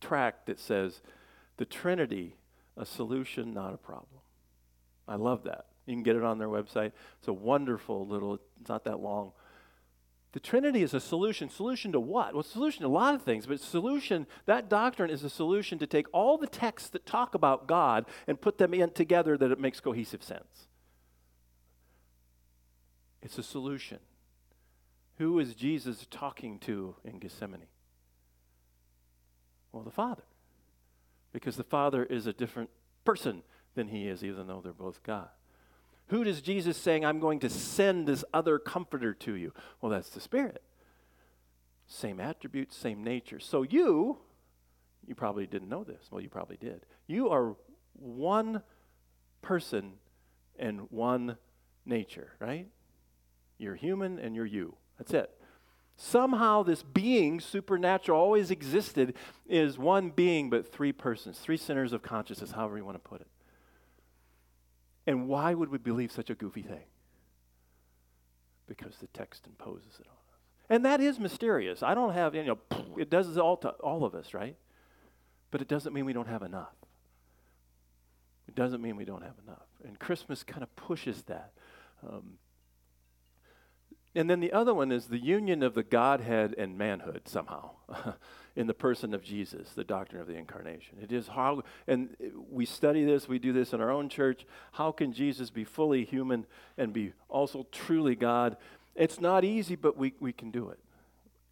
tract 0.00 0.46
that 0.46 0.58
says, 0.58 1.00
The 1.56 1.64
Trinity, 1.64 2.36
a 2.76 2.86
solution, 2.86 3.52
not 3.52 3.74
a 3.74 3.78
problem. 3.78 4.20
I 5.06 5.16
love 5.16 5.44
that. 5.44 5.66
You 5.86 5.94
can 5.94 6.02
get 6.02 6.16
it 6.16 6.22
on 6.22 6.38
their 6.38 6.48
website. 6.48 6.92
It's 7.18 7.28
a 7.28 7.32
wonderful 7.32 8.06
little, 8.06 8.34
it's 8.60 8.68
not 8.68 8.84
that 8.84 9.00
long. 9.00 9.32
The 10.32 10.40
Trinity 10.40 10.82
is 10.82 10.94
a 10.94 11.00
solution. 11.00 11.50
Solution 11.50 11.90
to 11.92 12.00
what? 12.00 12.34
Well, 12.34 12.44
solution 12.44 12.82
to 12.82 12.86
a 12.86 12.88
lot 12.88 13.14
of 13.14 13.22
things, 13.22 13.46
but 13.46 13.60
solution, 13.60 14.26
that 14.46 14.68
doctrine 14.68 15.10
is 15.10 15.24
a 15.24 15.30
solution 15.30 15.78
to 15.80 15.86
take 15.86 16.06
all 16.12 16.38
the 16.38 16.46
texts 16.46 16.90
that 16.90 17.04
talk 17.04 17.34
about 17.34 17.66
God 17.66 18.06
and 18.28 18.40
put 18.40 18.58
them 18.58 18.72
in 18.72 18.90
together 18.90 19.36
that 19.36 19.50
it 19.50 19.58
makes 19.58 19.80
cohesive 19.80 20.22
sense. 20.22 20.68
It's 23.22 23.38
a 23.38 23.42
solution. 23.42 23.98
Who 25.18 25.38
is 25.40 25.54
Jesus 25.54 26.06
talking 26.10 26.58
to 26.60 26.94
in 27.04 27.18
Gethsemane? 27.18 27.66
Well, 29.72 29.82
the 29.82 29.90
Father. 29.90 30.24
Because 31.32 31.56
the 31.56 31.64
Father 31.64 32.04
is 32.04 32.26
a 32.26 32.32
different 32.32 32.70
person 33.04 33.42
than 33.74 33.88
he 33.88 34.08
is, 34.08 34.24
even 34.24 34.46
though 34.46 34.60
they're 34.60 34.72
both 34.72 35.02
God. 35.02 35.28
Who 36.08 36.24
does 36.24 36.40
Jesus 36.40 36.76
saying, 36.76 37.04
I'm 37.04 37.20
going 37.20 37.38
to 37.40 37.48
send 37.48 38.08
this 38.08 38.24
other 38.34 38.58
comforter 38.58 39.14
to 39.14 39.34
you? 39.34 39.52
Well, 39.80 39.90
that's 39.90 40.10
the 40.10 40.20
Spirit. 40.20 40.62
Same 41.86 42.20
attributes, 42.20 42.76
same 42.76 43.04
nature. 43.04 43.38
So 43.38 43.62
you, 43.62 44.18
you 45.06 45.14
probably 45.14 45.46
didn't 45.46 45.68
know 45.68 45.84
this. 45.84 46.08
Well, 46.10 46.20
you 46.20 46.28
probably 46.28 46.56
did. 46.56 46.84
You 47.06 47.28
are 47.30 47.54
one 47.94 48.62
person 49.40 49.92
and 50.58 50.90
one 50.90 51.36
nature, 51.86 52.32
right? 52.40 52.66
You're 53.58 53.76
human 53.76 54.18
and 54.18 54.34
you're 54.34 54.46
you. 54.46 54.74
That's 54.98 55.14
it. 55.14 55.30
Somehow, 56.02 56.62
this 56.62 56.82
being, 56.82 57.40
supernatural, 57.40 58.18
always 58.18 58.50
existed, 58.50 59.14
is 59.46 59.76
one 59.76 60.08
being, 60.08 60.48
but 60.48 60.72
three 60.72 60.92
persons, 60.92 61.38
three 61.38 61.58
centers 61.58 61.92
of 61.92 62.00
consciousness, 62.00 62.52
however 62.52 62.78
you 62.78 62.86
want 62.86 62.94
to 62.94 63.06
put 63.06 63.20
it. 63.20 63.26
And 65.06 65.28
why 65.28 65.52
would 65.52 65.68
we 65.68 65.76
believe 65.76 66.10
such 66.10 66.30
a 66.30 66.34
goofy 66.34 66.62
thing? 66.62 66.86
Because 68.66 68.96
the 68.96 69.08
text 69.08 69.46
imposes 69.46 70.00
it 70.00 70.06
on 70.06 70.14
us. 70.14 70.40
And 70.70 70.86
that 70.86 71.02
is 71.02 71.18
mysterious. 71.18 71.82
I 71.82 71.92
don't 71.92 72.14
have, 72.14 72.34
you 72.34 72.44
know, 72.44 72.58
it 72.96 73.10
does 73.10 73.36
all 73.36 73.58
to 73.58 73.68
all 73.68 74.02
of 74.02 74.14
us, 74.14 74.32
right? 74.32 74.56
But 75.50 75.60
it 75.60 75.68
doesn't 75.68 75.92
mean 75.92 76.06
we 76.06 76.14
don't 76.14 76.28
have 76.28 76.42
enough. 76.42 76.72
It 78.48 78.54
doesn't 78.54 78.80
mean 78.80 78.96
we 78.96 79.04
don't 79.04 79.22
have 79.22 79.36
enough. 79.44 79.66
And 79.84 79.98
Christmas 79.98 80.44
kind 80.44 80.62
of 80.62 80.74
pushes 80.76 81.24
that. 81.24 81.52
Um, 82.08 82.38
and 84.14 84.28
then 84.28 84.40
the 84.40 84.52
other 84.52 84.74
one 84.74 84.90
is 84.90 85.06
the 85.06 85.18
union 85.18 85.62
of 85.62 85.74
the 85.74 85.82
Godhead 85.84 86.54
and 86.58 86.76
manhood 86.76 87.22
somehow 87.26 87.70
in 88.56 88.66
the 88.66 88.74
person 88.74 89.14
of 89.14 89.22
Jesus, 89.22 89.70
the 89.74 89.84
doctrine 89.84 90.20
of 90.20 90.26
the 90.26 90.34
incarnation. 90.34 90.98
It 91.00 91.12
is 91.12 91.28
how, 91.28 91.62
and 91.86 92.16
we 92.50 92.66
study 92.66 93.04
this, 93.04 93.28
we 93.28 93.38
do 93.38 93.52
this 93.52 93.72
in 93.72 93.80
our 93.80 93.90
own 93.90 94.08
church. 94.08 94.44
How 94.72 94.90
can 94.90 95.12
Jesus 95.12 95.50
be 95.50 95.64
fully 95.64 96.04
human 96.04 96.46
and 96.76 96.92
be 96.92 97.12
also 97.28 97.66
truly 97.70 98.16
God? 98.16 98.56
It's 98.96 99.20
not 99.20 99.44
easy, 99.44 99.76
but 99.76 99.96
we, 99.96 100.14
we 100.18 100.32
can 100.32 100.50
do 100.50 100.70
it. 100.70 100.80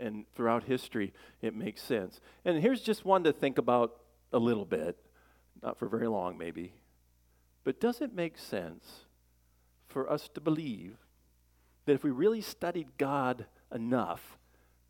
And 0.01 0.25
throughout 0.35 0.65
history, 0.65 1.13
it 1.41 1.55
makes 1.55 1.83
sense. 1.83 2.21
And 2.45 2.61
here's 2.61 2.81
just 2.81 3.05
one 3.05 3.23
to 3.25 3.33
think 3.33 3.59
about 3.59 3.97
a 4.33 4.39
little 4.39 4.65
bit, 4.65 4.97
not 5.63 5.79
for 5.79 5.89
very 5.89 6.09
long 6.09 6.37
maybe. 6.37 6.73
But 7.63 7.81
does 7.81 8.01
it 8.01 8.15
make 8.15 8.37
sense 8.37 9.05
for 9.89 10.11
us 10.11 10.29
to 10.35 10.41
believe 10.41 10.97
that 11.89 11.95
if 11.95 12.05
we 12.05 12.11
really 12.11 12.43
studied 12.43 12.87
God 12.99 13.47
enough, 13.75 14.39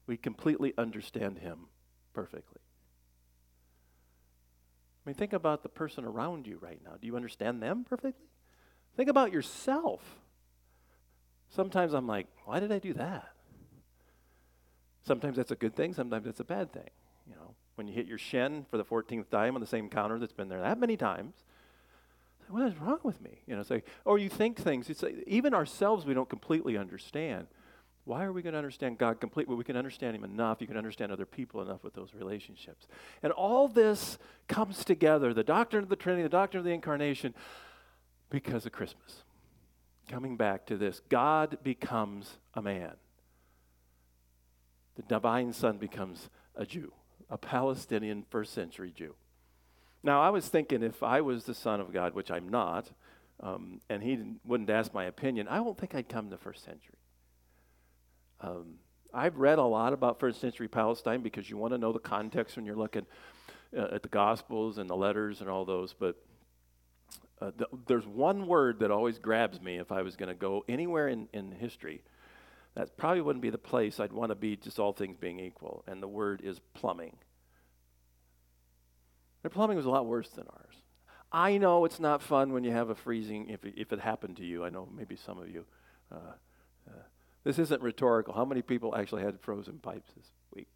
we 0.09 0.17
completely 0.17 0.75
understand 0.77 1.39
Him 1.39 1.67
perfectly. 2.13 2.61
I 5.07 5.09
mean, 5.09 5.15
think 5.15 5.33
about 5.33 5.63
the 5.63 5.69
person 5.69 6.05
around 6.05 6.49
you 6.49 6.59
right 6.61 6.81
now. 6.85 6.95
Do 7.01 7.07
you 7.07 7.15
understand 7.15 7.63
them 7.63 7.85
perfectly? 7.89 8.27
Think 8.97 9.09
about 9.09 9.33
yourself. 9.33 10.03
Sometimes 11.51 11.95
I'm 11.95 12.09
like, 12.09 12.27
why 12.45 12.59
did 12.59 12.73
I 12.73 12.81
do 12.81 12.93
that? 12.95 13.29
Sometimes 15.05 15.37
that's 15.37 15.53
a 15.53 15.57
good 15.57 15.77
thing, 15.77 15.95
sometimes 15.95 16.25
that's 16.25 16.41
a 16.41 16.45
bad 16.45 16.73
thing. 16.73 16.91
You 17.29 17.37
know, 17.37 17.55
when 17.77 17.87
you 17.87 17.95
hit 17.95 18.07
your 18.07 18.19
shin 18.19 18.67
for 18.73 18.77
the 18.77 18.85
14th 18.85 19.31
time 19.31 19.55
on 19.55 19.61
the 19.61 19.69
same 19.69 19.89
counter 19.89 20.19
that's 20.19 20.33
been 20.33 20.49
there 20.49 20.61
that 20.61 20.81
many 20.81 20.97
times, 20.97 21.45
what 22.51 22.67
is 22.67 22.77
wrong 22.79 22.99
with 23.03 23.21
me? 23.21 23.43
You 23.47 23.57
know, 23.57 23.63
say, 23.63 23.83
or 24.05 24.19
you 24.19 24.29
think 24.29 24.59
things. 24.59 24.89
It's 24.91 25.03
like, 25.03 25.23
even 25.27 25.55
ourselves 25.55 26.05
we 26.07 26.15
don't 26.15 26.29
completely 26.29 26.77
understand. 26.77 27.47
Why 28.05 28.25
are 28.25 28.33
we 28.33 28.41
going 28.41 28.55
to 28.55 28.59
understand 28.59 28.97
God 28.97 29.21
completely? 29.21 29.51
Well, 29.51 29.59
we 29.59 29.65
can 29.65 29.77
understand 29.77 30.17
Him 30.17 30.25
enough. 30.25 30.61
You 30.61 30.67
can 30.67 30.79
understand 30.79 31.13
other 31.13 31.27
people 31.27 31.61
enough 31.61 31.85
with 31.85 31.93
those 31.93 32.15
relationships. 32.15 32.87
And 33.23 33.33
all 33.33 33.69
this 33.69 34.19
comes 34.47 34.83
together 34.85 35.35
the 35.35 35.45
doctrine 35.45 35.83
of 35.83 35.91
the 35.91 35.97
Trinity, 35.97 36.23
the 36.23 36.31
doctrine 36.31 36.61
of 36.61 36.65
the 36.65 36.73
Incarnation, 36.73 37.35
because 38.31 38.65
of 38.65 38.73
Christmas. 38.73 39.25
Coming 40.09 40.39
back 40.39 40.65
to 40.67 40.79
this, 40.79 41.03
God 41.11 41.59
becomes 41.63 42.39
a 42.55 42.63
man. 42.63 42.93
The 44.97 45.03
divine 45.03 45.53
Son 45.53 45.77
becomes 45.77 46.31
a 46.57 46.65
Jew, 46.65 46.93
a 47.29 47.37
Palestinian 47.37 48.25
first 48.31 48.55
century 48.55 48.93
Jew. 48.97 49.15
Now, 50.03 50.23
I 50.23 50.31
was 50.31 50.49
thinking 50.49 50.83
if 50.83 51.03
I 51.03 51.21
was 51.21 51.45
the 51.45 51.55
Son 51.55 51.81
of 51.81 51.93
God, 51.93 52.15
which 52.15 52.31
I'm 52.31 52.49
not, 52.49 52.91
um, 53.41 53.81
and 53.89 54.03
he 54.03 54.19
wouldn't 54.45 54.71
ask 54.71 54.95
my 54.95 55.05
opinion, 55.05 55.49
I 55.49 55.57
don't 55.57 55.79
think 55.79 55.95
I'd 55.95 56.09
come 56.09 56.31
to 56.31 56.37
first 56.37 56.65
century. 56.65 56.99
Um, 58.41 58.75
I've 59.13 59.37
read 59.37 59.59
a 59.59 59.65
lot 59.65 59.93
about 59.93 60.21
first 60.21 60.41
century 60.41 60.69
Palestine 60.69 61.23
because 61.23 61.49
you 61.49 61.57
want 61.57 61.73
to 61.73 61.79
know 61.79 61.93
the 61.93 61.99
context 61.99 62.57
when 62.57 62.67
you're 62.67 62.77
looking 62.77 63.07
uh, 63.77 63.89
at 63.93 64.03
the 64.03 64.09
Gospels 64.09 64.79
and 64.79 64.89
the 64.89 64.97
letters 64.97 65.41
and 65.41 65.49
all 65.49 65.65
those. 65.65 65.95
But 65.95 66.17
uh, 67.41 67.51
th- 67.57 67.71
there's 67.87 68.07
one 68.07 68.47
word 68.47 68.81
that 68.81 68.91
always 68.91 69.19
grabs 69.19 69.61
me 69.61 69.79
if 69.79 69.91
I 69.91 70.03
was 70.03 70.17
going 70.17 70.29
to 70.29 70.35
go 70.35 70.65
anywhere 70.69 71.09
in, 71.09 71.29
in 71.33 71.53
history. 71.53 72.03
That 72.75 72.97
probably 72.97 73.23
wouldn't 73.23 73.43
be 73.43 73.51
the 73.51 73.59
place 73.59 73.99
I'd 73.99 74.13
want 74.13 74.31
to 74.31 74.37
be, 74.37 74.57
just 74.57 74.79
all 74.79 74.93
things 74.93 75.17
being 75.17 75.41
equal. 75.41 75.85
And 75.87 76.03
the 76.03 76.09
word 76.09 76.43
is 76.45 76.61
plumbing. 76.75 77.17
Their 79.43 79.51
plumbing 79.51 79.77
was 79.77 79.87
a 79.87 79.91
lot 79.91 80.07
worse 80.07 80.29
than 80.31 80.47
ours. 80.49 80.75
I 81.31 81.59
know 81.59 81.85
it's 81.85 82.01
not 82.01 82.23
fun 82.23 82.53
when 82.53 82.65
you 82.65 82.73
have 82.73 82.91
a 82.91 82.95
freezing, 82.95 83.49
if 83.51 83.65
it, 83.65 83.75
if 83.77 83.93
it 83.93 84.01
happened 84.01 84.39
to 84.39 84.45
you. 84.45 84.65
I 84.65 84.71
know 84.71 84.89
maybe 84.97 85.17
some 85.17 85.39
of 85.39 85.49
you. 85.49 85.65
Uh, 86.11 86.33
uh, 86.89 87.03
this 87.45 87.59
isn't 87.59 87.83
rhetorical. 87.83 88.33
How 88.33 88.45
many 88.45 88.63
people 88.63 88.97
actually 88.97 89.23
had 89.23 89.39
frozen 89.41 89.79
pipes 89.79 90.11
this 90.17 90.27
week? 90.55 90.69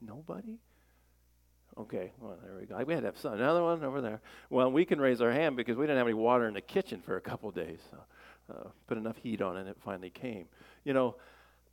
Nobody? 0.00 0.58
Okay, 1.76 2.12
well, 2.20 2.36
there 2.42 2.56
we 2.58 2.66
go. 2.66 2.82
We 2.84 2.94
had 2.94 3.00
to 3.00 3.06
have 3.06 3.18
some, 3.18 3.34
another 3.34 3.62
one 3.62 3.84
over 3.84 4.00
there. 4.00 4.20
Well, 4.50 4.70
we 4.70 4.84
can 4.84 5.00
raise 5.00 5.20
our 5.20 5.30
hand 5.30 5.56
because 5.56 5.76
we 5.76 5.84
didn't 5.84 5.98
have 5.98 6.06
any 6.06 6.14
water 6.14 6.46
in 6.48 6.54
the 6.54 6.60
kitchen 6.60 7.02
for 7.04 7.16
a 7.16 7.20
couple 7.20 7.50
days. 7.50 7.78
So, 7.90 7.98
uh, 8.54 8.68
put 8.86 8.98
enough 8.98 9.16
heat 9.18 9.42
on 9.42 9.56
it, 9.56 9.60
and 9.60 9.68
it 9.68 9.76
finally 9.84 10.10
came. 10.10 10.46
You 10.84 10.94
know, 10.94 11.16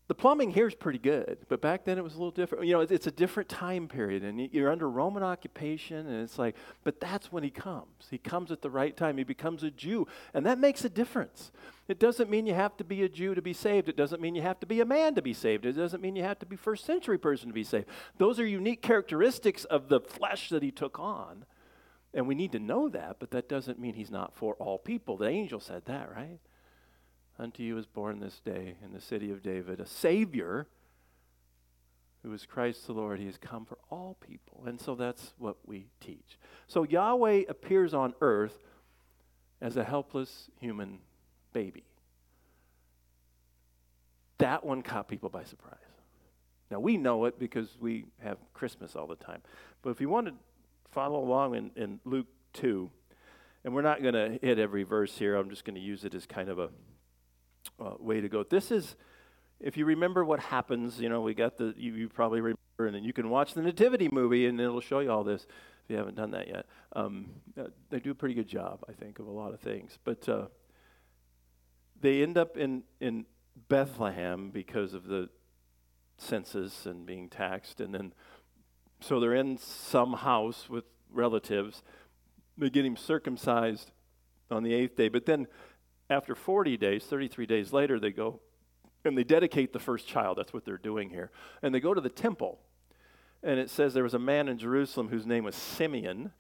the 0.08 0.14
plumbing 0.14 0.52
here 0.52 0.68
is 0.68 0.76
pretty 0.76 1.00
good, 1.00 1.40
but 1.50 1.62
back 1.62 1.84
then 1.84 1.98
it 1.98 2.04
was 2.04 2.14
a 2.14 2.18
little 2.18 2.30
different. 2.30 2.66
You 2.66 2.74
know, 2.74 2.82
it's, 2.82 2.92
it's, 2.92 3.08
a 3.08 3.12
different 3.12 3.50
time 3.50 3.88
period, 3.88 4.24
and 4.24 4.40
you're 4.54 4.72
under 4.72 4.88
Roman 4.88 5.24
occupation, 5.24 6.06
and 6.06 6.22
it's 6.22 6.38
like, 6.38 6.56
but 6.84 7.00
that's 7.00 7.32
when 7.32 7.42
he 7.42 7.50
comes. 7.50 8.08
He 8.12 8.20
comes 8.20 8.52
at 8.52 8.62
the 8.62 8.70
right 8.70 8.96
time. 8.96 9.18
He 9.18 9.24
becomes 9.24 9.64
a 9.64 9.72
Jew, 9.72 10.08
and 10.36 10.46
that 10.46 10.60
makes 10.60 10.86
a 10.86 10.90
difference. 10.90 11.52
It 11.88 12.00
doesn't 12.00 12.30
mean 12.30 12.46
you 12.46 12.54
have 12.54 12.78
to 12.78 12.84
be 12.84 13.02
a 13.02 13.10
Jew 13.10 13.34
to 13.34 13.42
be 13.42 13.54
saved. 13.54 13.90
It 13.90 13.98
doesn't 13.98 14.22
mean 14.22 14.36
you 14.36 14.44
have 14.44 14.60
to 14.60 14.68
be 14.68 14.80
a 14.80 14.86
man 14.86 15.16
to 15.16 15.24
be 15.24 15.34
saved. 15.34 15.66
It 15.66 15.74
doesn't 15.74 16.04
mean 16.04 16.16
you 16.16 16.24
have 16.24 16.40
to 16.40 16.46
be 16.46 16.56
first 16.56 16.86
century 16.86 17.18
person 17.18 17.48
to 17.48 17.54
be 17.54 17.64
saved. 17.64 17.88
Those 18.20 18.40
are 18.40 18.46
unique 18.46 18.84
characteristics 18.84 19.66
of 19.66 19.90
the 19.90 20.02
flesh 20.02 20.50
that 20.50 20.62
he 20.62 20.70
took 20.70 21.00
on, 21.00 21.46
and 22.14 22.28
we 22.28 22.36
need 22.36 22.52
to 22.52 22.60
know 22.60 22.90
that, 22.90 23.16
but 23.20 23.32
that 23.32 23.50
doesn't 23.50 23.80
mean 23.80 23.96
he's 23.96 24.12
not 24.12 24.36
for 24.36 24.54
all 24.56 24.78
people. 24.78 25.18
The 25.18 25.30
angel 25.30 25.60
said 25.60 25.86
that, 25.86 26.12
right? 26.16 26.40
Unto 27.38 27.64
you 27.64 27.78
is 27.78 27.86
born 27.86 28.20
this 28.20 28.40
day 28.40 28.76
in 28.84 28.94
the 28.94 29.02
city 29.02 29.32
of 29.32 29.44
David 29.44 29.80
a 29.80 29.86
Savior 29.86 30.68
who 32.24 32.34
is 32.34 32.46
Christ 32.46 32.88
the 32.88 32.94
Lord. 32.94 33.20
He 33.20 33.28
has 33.28 33.38
come 33.38 33.66
for 33.66 33.78
all 33.92 34.18
people. 34.26 34.64
And 34.66 34.82
so 34.82 34.96
that's 34.96 35.34
what 35.38 35.58
we 35.66 35.88
teach. 36.00 36.40
So 36.68 36.84
Yahweh 36.84 37.44
appears 37.48 37.94
on 37.94 38.16
earth 38.20 38.58
as 39.62 39.78
a 39.78 39.84
helpless 39.84 40.50
human 40.60 41.00
baby. 41.54 41.84
That 44.40 44.66
one 44.66 44.82
caught 44.82 45.08
people 45.08 45.30
by 45.30 45.44
surprise. 45.44 45.78
Now 46.72 46.80
we 46.80 46.98
know 46.98 47.26
it 47.26 47.38
because 47.38 47.78
we 47.80 48.06
have 48.24 48.38
Christmas 48.54 48.96
all 48.96 49.08
the 49.08 49.16
time. 49.16 49.42
But 49.84 49.92
if 49.92 50.02
you 50.02 50.10
want 50.10 50.28
to 50.28 50.34
follow 50.92 51.20
along 51.20 51.56
in, 51.56 51.72
in 51.76 52.00
Luke 52.06 52.28
2, 52.54 52.90
and 53.64 53.74
we're 53.74 53.84
not 53.84 54.02
going 54.02 54.14
to 54.16 54.40
hit 54.42 54.58
every 54.58 54.84
verse 54.84 55.16
here, 55.18 55.36
I'm 55.36 55.50
just 55.50 55.64
going 55.64 55.76
to 55.76 55.82
use 55.82 56.06
it 56.06 56.16
as 56.16 56.26
kind 56.26 56.50
of 56.50 56.58
a 56.58 56.70
uh, 57.80 57.94
way 58.00 58.22
to 58.22 58.30
go. 58.30 58.44
This 58.44 58.72
is, 58.72 58.96
if 59.60 59.78
you 59.78 59.86
remember 59.86 60.24
what 60.24 60.40
happens, 60.40 61.00
you 61.00 61.10
know, 61.10 61.22
we 61.22 61.34
got 61.34 61.58
the, 61.58 61.74
you, 61.78 61.94
you, 61.94 62.10
probably 62.10 62.42
remember, 62.42 62.58
and 62.80 63.06
you 63.06 63.14
can 63.14 63.30
watch 63.30 63.54
the 63.54 63.62
Nativity 63.62 64.10
movie 64.12 64.48
and 64.48 64.60
it'll 64.60 64.82
show 64.82 65.00
you 65.00 65.12
all 65.12 65.24
this 65.24 65.44
if 65.44 65.90
you 65.90 65.98
haven't 65.98 66.16
done 66.16 66.32
that 66.32 66.48
yet. 66.48 66.66
Um, 66.94 67.30
uh, 67.60 67.66
they 67.90 68.00
do 68.00 68.12
a 68.12 68.16
pretty 68.16 68.36
good 68.36 68.48
job, 68.48 68.84
I 68.90 68.94
think, 68.94 69.20
of 69.20 69.28
a 69.28 69.32
lot 69.32 69.54
of 69.54 69.60
things. 69.60 69.98
But 70.04 70.28
uh, 70.28 70.48
they 72.02 72.24
end 72.24 72.38
up 72.38 72.58
in, 72.58 72.84
in 73.00 73.26
Bethlehem 73.70 74.50
because 74.50 74.94
of 74.94 75.06
the 75.06 75.30
census 76.18 76.86
and 76.86 77.06
being 77.06 77.30
taxed. 77.30 77.82
And 77.82 77.94
then, 77.94 78.14
so 79.00 79.20
they're 79.20 79.36
in 79.36 79.58
some 79.58 80.14
house 80.14 80.70
with 80.70 80.86
relatives. 81.12 81.84
They 82.58 82.70
get 82.70 82.86
him 82.86 82.98
circumcised 82.98 83.92
on 84.50 84.64
the 84.64 84.74
eighth 84.74 84.96
day. 84.96 85.10
But 85.10 85.26
then 85.26 85.48
after 86.10 86.36
40 86.36 86.78
days, 86.78 87.04
33 87.06 87.46
days 87.46 87.74
later, 87.74 88.00
they 88.00 88.12
go 88.12 88.40
and 89.04 89.18
they 89.18 89.24
dedicate 89.24 89.74
the 89.74 89.80
first 89.80 90.08
child. 90.08 90.38
That's 90.38 90.54
what 90.54 90.66
they're 90.66 90.78
doing 90.78 91.10
here. 91.10 91.32
And 91.62 91.74
they 91.74 91.80
go 91.80 91.94
to 91.94 92.02
the 92.02 92.10
temple. 92.10 92.60
And 93.44 93.60
it 93.60 93.70
says 93.70 93.94
there 93.94 94.04
was 94.04 94.14
a 94.14 94.20
man 94.20 94.48
in 94.48 94.58
Jerusalem 94.58 95.10
whose 95.10 95.26
name 95.26 95.44
was 95.44 95.56
Simeon. 95.56 96.32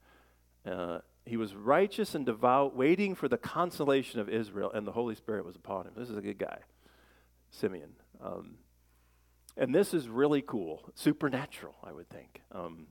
Uh, 0.66 1.00
he 1.26 1.38
was 1.38 1.54
righteous 1.56 2.16
and 2.16 2.26
devout, 2.26 2.76
waiting 2.76 3.16
for 3.16 3.28
the 3.28 3.38
consolation 3.38 4.20
of 4.20 4.30
Israel, 4.30 4.72
and 4.72 4.86
the 4.86 4.92
Holy 4.92 5.16
Spirit 5.16 5.46
was 5.46 5.56
upon 5.56 5.86
him. 5.86 5.94
This 5.96 6.10
is 6.10 6.18
a 6.18 6.22
good 6.22 6.38
guy, 6.38 6.60
Simeon. 7.52 7.92
Um, 8.24 8.56
and 9.58 9.74
this 9.74 9.94
is 9.94 10.08
really 10.08 10.42
cool, 10.42 10.92
supernatural, 10.96 11.76
I 11.84 11.92
would 11.92 12.10
think. 12.10 12.42
Um, 12.52 12.88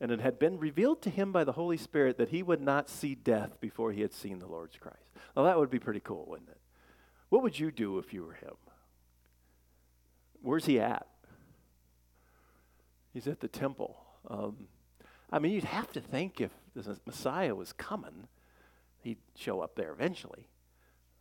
and 0.00 0.10
it 0.10 0.20
had 0.20 0.38
been 0.38 0.58
revealed 0.58 1.00
to 1.02 1.10
him 1.10 1.32
by 1.32 1.44
the 1.44 1.52
Holy 1.52 1.76
Spirit 1.76 2.18
that 2.18 2.28
he 2.28 2.42
would 2.42 2.60
not 2.60 2.88
see 2.88 3.14
death 3.14 3.60
before 3.60 3.92
he 3.92 4.02
had 4.02 4.12
seen 4.12 4.38
the 4.38 4.46
Lord's 4.46 4.76
Christ. 4.76 5.10
Well, 5.34 5.44
that 5.46 5.58
would 5.58 5.70
be 5.70 5.78
pretty 5.78 6.00
cool, 6.00 6.26
wouldn't 6.28 6.50
it? 6.50 6.60
What 7.30 7.42
would 7.42 7.58
you 7.58 7.70
do 7.70 7.98
if 7.98 8.12
you 8.12 8.24
were 8.24 8.34
him? 8.34 8.54
Where's 10.42 10.66
he 10.66 10.78
at? 10.78 11.06
He's 13.12 13.26
at 13.26 13.40
the 13.40 13.48
temple. 13.48 13.96
Um, 14.28 14.68
I 15.32 15.38
mean, 15.38 15.52
you'd 15.52 15.64
have 15.64 15.90
to 15.92 16.00
think 16.00 16.40
if 16.40 16.50
the 16.74 16.98
Messiah 17.06 17.54
was 17.54 17.72
coming, 17.72 18.28
he'd 19.02 19.18
show 19.34 19.60
up 19.60 19.74
there 19.74 19.92
eventually. 19.92 20.48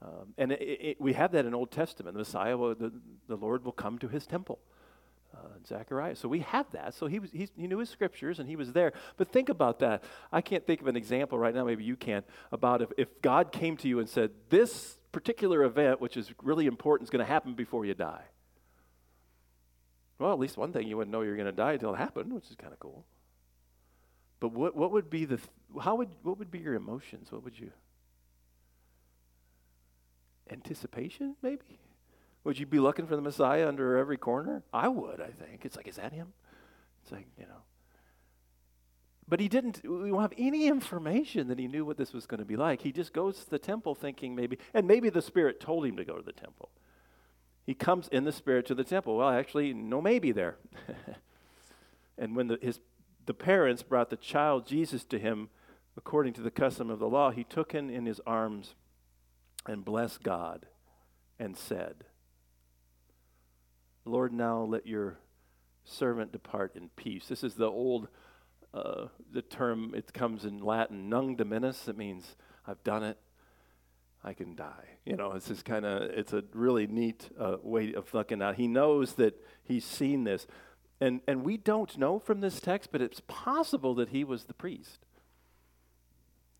Um, 0.01 0.33
and 0.38 0.51
it, 0.51 0.61
it, 0.61 1.01
we 1.01 1.13
have 1.13 1.31
that 1.31 1.45
in 1.45 1.55
Old 1.55 1.71
Testament. 1.71 2.13
The 2.13 2.19
Messiah, 2.19 2.57
will, 2.57 2.75
the, 2.75 2.91
the 3.27 3.38
Lord 3.38 3.63
will 3.63 3.71
come 3.71 3.97
to 3.99 4.09
his 4.09 4.27
temple 4.27 4.59
uh, 5.36 5.48
Zechariah. 5.67 6.15
So 6.15 6.28
we 6.28 6.39
have 6.39 6.69
that. 6.71 6.93
So 6.93 7.08
he, 7.08 7.19
was, 7.19 7.32
he 7.32 7.50
knew 7.58 7.80
his 7.80 7.89
scriptures 7.89 8.39
and 8.39 8.48
he 8.48 8.56
was 8.56 8.71
there. 8.74 8.93
But 9.17 9.32
think 9.32 9.50
about 9.50 9.80
that. 9.80 10.04
I 10.32 10.41
can't 10.41 10.65
think 10.65 10.82
of 10.82 10.88
an 10.88 10.95
example 10.95 11.38
right 11.38 11.54
now, 11.54 11.65
maybe 11.65 11.84
you 11.84 11.95
can, 11.95 12.24
about 12.52 12.82
if, 12.82 12.89
if 12.98 13.21
God 13.21 13.52
came 13.52 13.78
to 13.78 13.88
you 13.88 14.00
and 14.00 14.08
said, 14.08 14.32
This 14.50 14.98
particular 15.12 15.63
event, 15.63 16.02
which 16.02 16.17
is 16.17 16.32
really 16.43 16.67
important, 16.67 17.08
is 17.08 17.10
going 17.10 17.26
to 17.26 17.32
happen 17.32 17.54
before 17.54 17.86
you 17.86 17.93
die. 17.93 18.24
Well, 20.19 20.32
at 20.32 20.39
least 20.39 20.58
one 20.58 20.71
thing 20.71 20.88
you 20.88 20.98
wouldn't 20.98 21.12
know 21.12 21.21
you're 21.21 21.36
going 21.36 21.45
to 21.45 21.52
die 21.52 21.74
until 21.74 21.93
it 21.93 21.98
happened, 21.98 22.32
which 22.32 22.50
is 22.50 22.56
kind 22.56 22.71
of 22.71 22.80
cool. 22.80 23.06
But 24.39 24.52
what, 24.52 24.76
what 24.76 24.91
would 24.91 25.10
be 25.10 25.26
the, 25.26 25.39
how 25.82 25.95
would, 25.95 26.10
what 26.24 26.39
would 26.39 26.52
be 26.52 26.60
your 26.60 26.76
emotions? 26.76 27.32
What 27.32 27.43
would 27.43 27.60
you, 27.60 27.71
anticipation 30.50 31.36
maybe? 31.41 31.80
Would 32.45 32.60
you 32.60 32.67
be 32.67 32.79
looking 32.79 33.08
for 33.08 33.15
the 33.15 33.23
Messiah 33.23 33.67
under 33.67 33.97
every 33.97 34.17
corner? 34.17 34.63
I 34.71 34.88
would, 34.88 35.19
I 35.19 35.31
think. 35.31 35.65
It's 35.65 35.75
like, 35.75 35.88
is 35.88 35.95
that 35.95 36.13
him? 36.13 36.27
It's 37.03 37.12
like, 37.12 37.27
you 37.38 37.45
know. 37.45 37.63
But 39.27 39.39
he 39.39 39.49
didn't, 39.49 39.81
we 39.84 40.10
don't 40.12 40.21
have 40.21 40.34
any 40.38 40.67
information 40.67 41.47
that 41.47 41.58
he 41.58 41.67
knew 41.67 41.84
what 41.84 41.97
this 41.97 42.13
was 42.13 42.27
going 42.27 42.39
to 42.39 42.45
be 42.45 42.55
like. 42.55 42.81
He 42.81 42.91
just 42.91 43.13
goes 43.13 43.43
to 43.43 43.49
the 43.49 43.58
temple 43.58 43.95
thinking 43.95 44.36
maybe, 44.36 44.60
and 44.75 44.88
maybe 44.88 45.10
the 45.10 45.23
Spirit 45.23 45.60
told 45.60 45.88
him 45.88 45.97
to 45.97 46.05
go 46.05 46.15
to 46.15 46.21
the 46.21 46.31
temple. 46.31 46.69
He 47.65 47.73
comes 47.73 48.08
in 48.10 48.25
the 48.25 48.31
Spirit 48.31 48.67
to 48.67 48.75
the 48.75 48.84
temple. 48.84 49.17
Well, 49.17 49.29
actually, 49.29 49.73
no 49.73 49.99
maybe 49.99 50.31
there. 50.31 50.58
and 52.19 52.36
when 52.36 52.47
the, 52.47 52.60
his, 52.62 52.79
the 53.25 53.34
parents 53.34 53.81
brought 53.81 54.12
the 54.12 54.17
child 54.17 54.67
Jesus 54.67 55.03
to 55.05 55.17
him, 55.17 55.49
according 55.97 56.34
to 56.34 56.41
the 56.41 56.51
custom 56.51 56.91
of 56.91 56.99
the 56.99 57.10
law, 57.10 57.31
he 57.31 57.43
took 57.43 57.71
him 57.71 57.89
in 57.89 58.05
his 58.05 58.21
arms 58.27 58.75
and 59.65 59.84
blessed 59.84 60.21
God 60.21 60.67
and 61.39 61.58
said, 61.58 62.03
Lord, 64.06 64.32
now 64.32 64.63
let 64.63 64.86
your 64.86 65.18
servant 65.84 66.32
depart 66.32 66.76
in 66.76 66.89
peace. 66.96 67.28
This 67.28 67.44
is 67.44 67.56
the 67.56 67.70
old, 67.70 68.08
uh, 68.74 69.08
the 69.32 69.41
term, 69.41 69.94
it 69.96 70.13
comes 70.13 70.46
in 70.46 70.60
Latin, 70.60 71.10
nunc 71.10 71.39
dimittis. 71.39 71.88
It 71.88 71.98
means 71.98 72.36
I've 72.68 72.84
done 72.84 73.04
it. 73.04 73.18
I 74.24 74.34
can 74.34 74.56
die. 74.56 74.98
You 75.06 75.15
know, 75.15 75.34
it's 75.34 75.48
just 75.48 75.65
kind 75.65 75.86
of, 75.86 76.04
it's 76.12 76.34
a 76.34 76.44
really 76.54 76.88
neat 76.88 77.30
uh, 77.39 77.58
way 77.62 77.94
of 77.94 78.12
looking 78.13 78.41
at 78.41 78.56
He 78.56 78.68
knows 78.68 79.13
that 79.13 79.39
he's 79.63 79.86
seen 79.86 80.24
this. 80.24 80.48
And, 81.02 81.22
and 81.28 81.44
we 81.44 81.58
don't 81.58 81.96
know 81.98 82.20
from 82.20 82.41
this 82.41 82.60
text, 82.60 82.91
but 82.91 83.02
it's 83.02 83.22
possible 83.28 83.96
that 83.96 84.10
he 84.10 84.24
was 84.24 84.46
the 84.46 84.54
priest. 84.54 85.06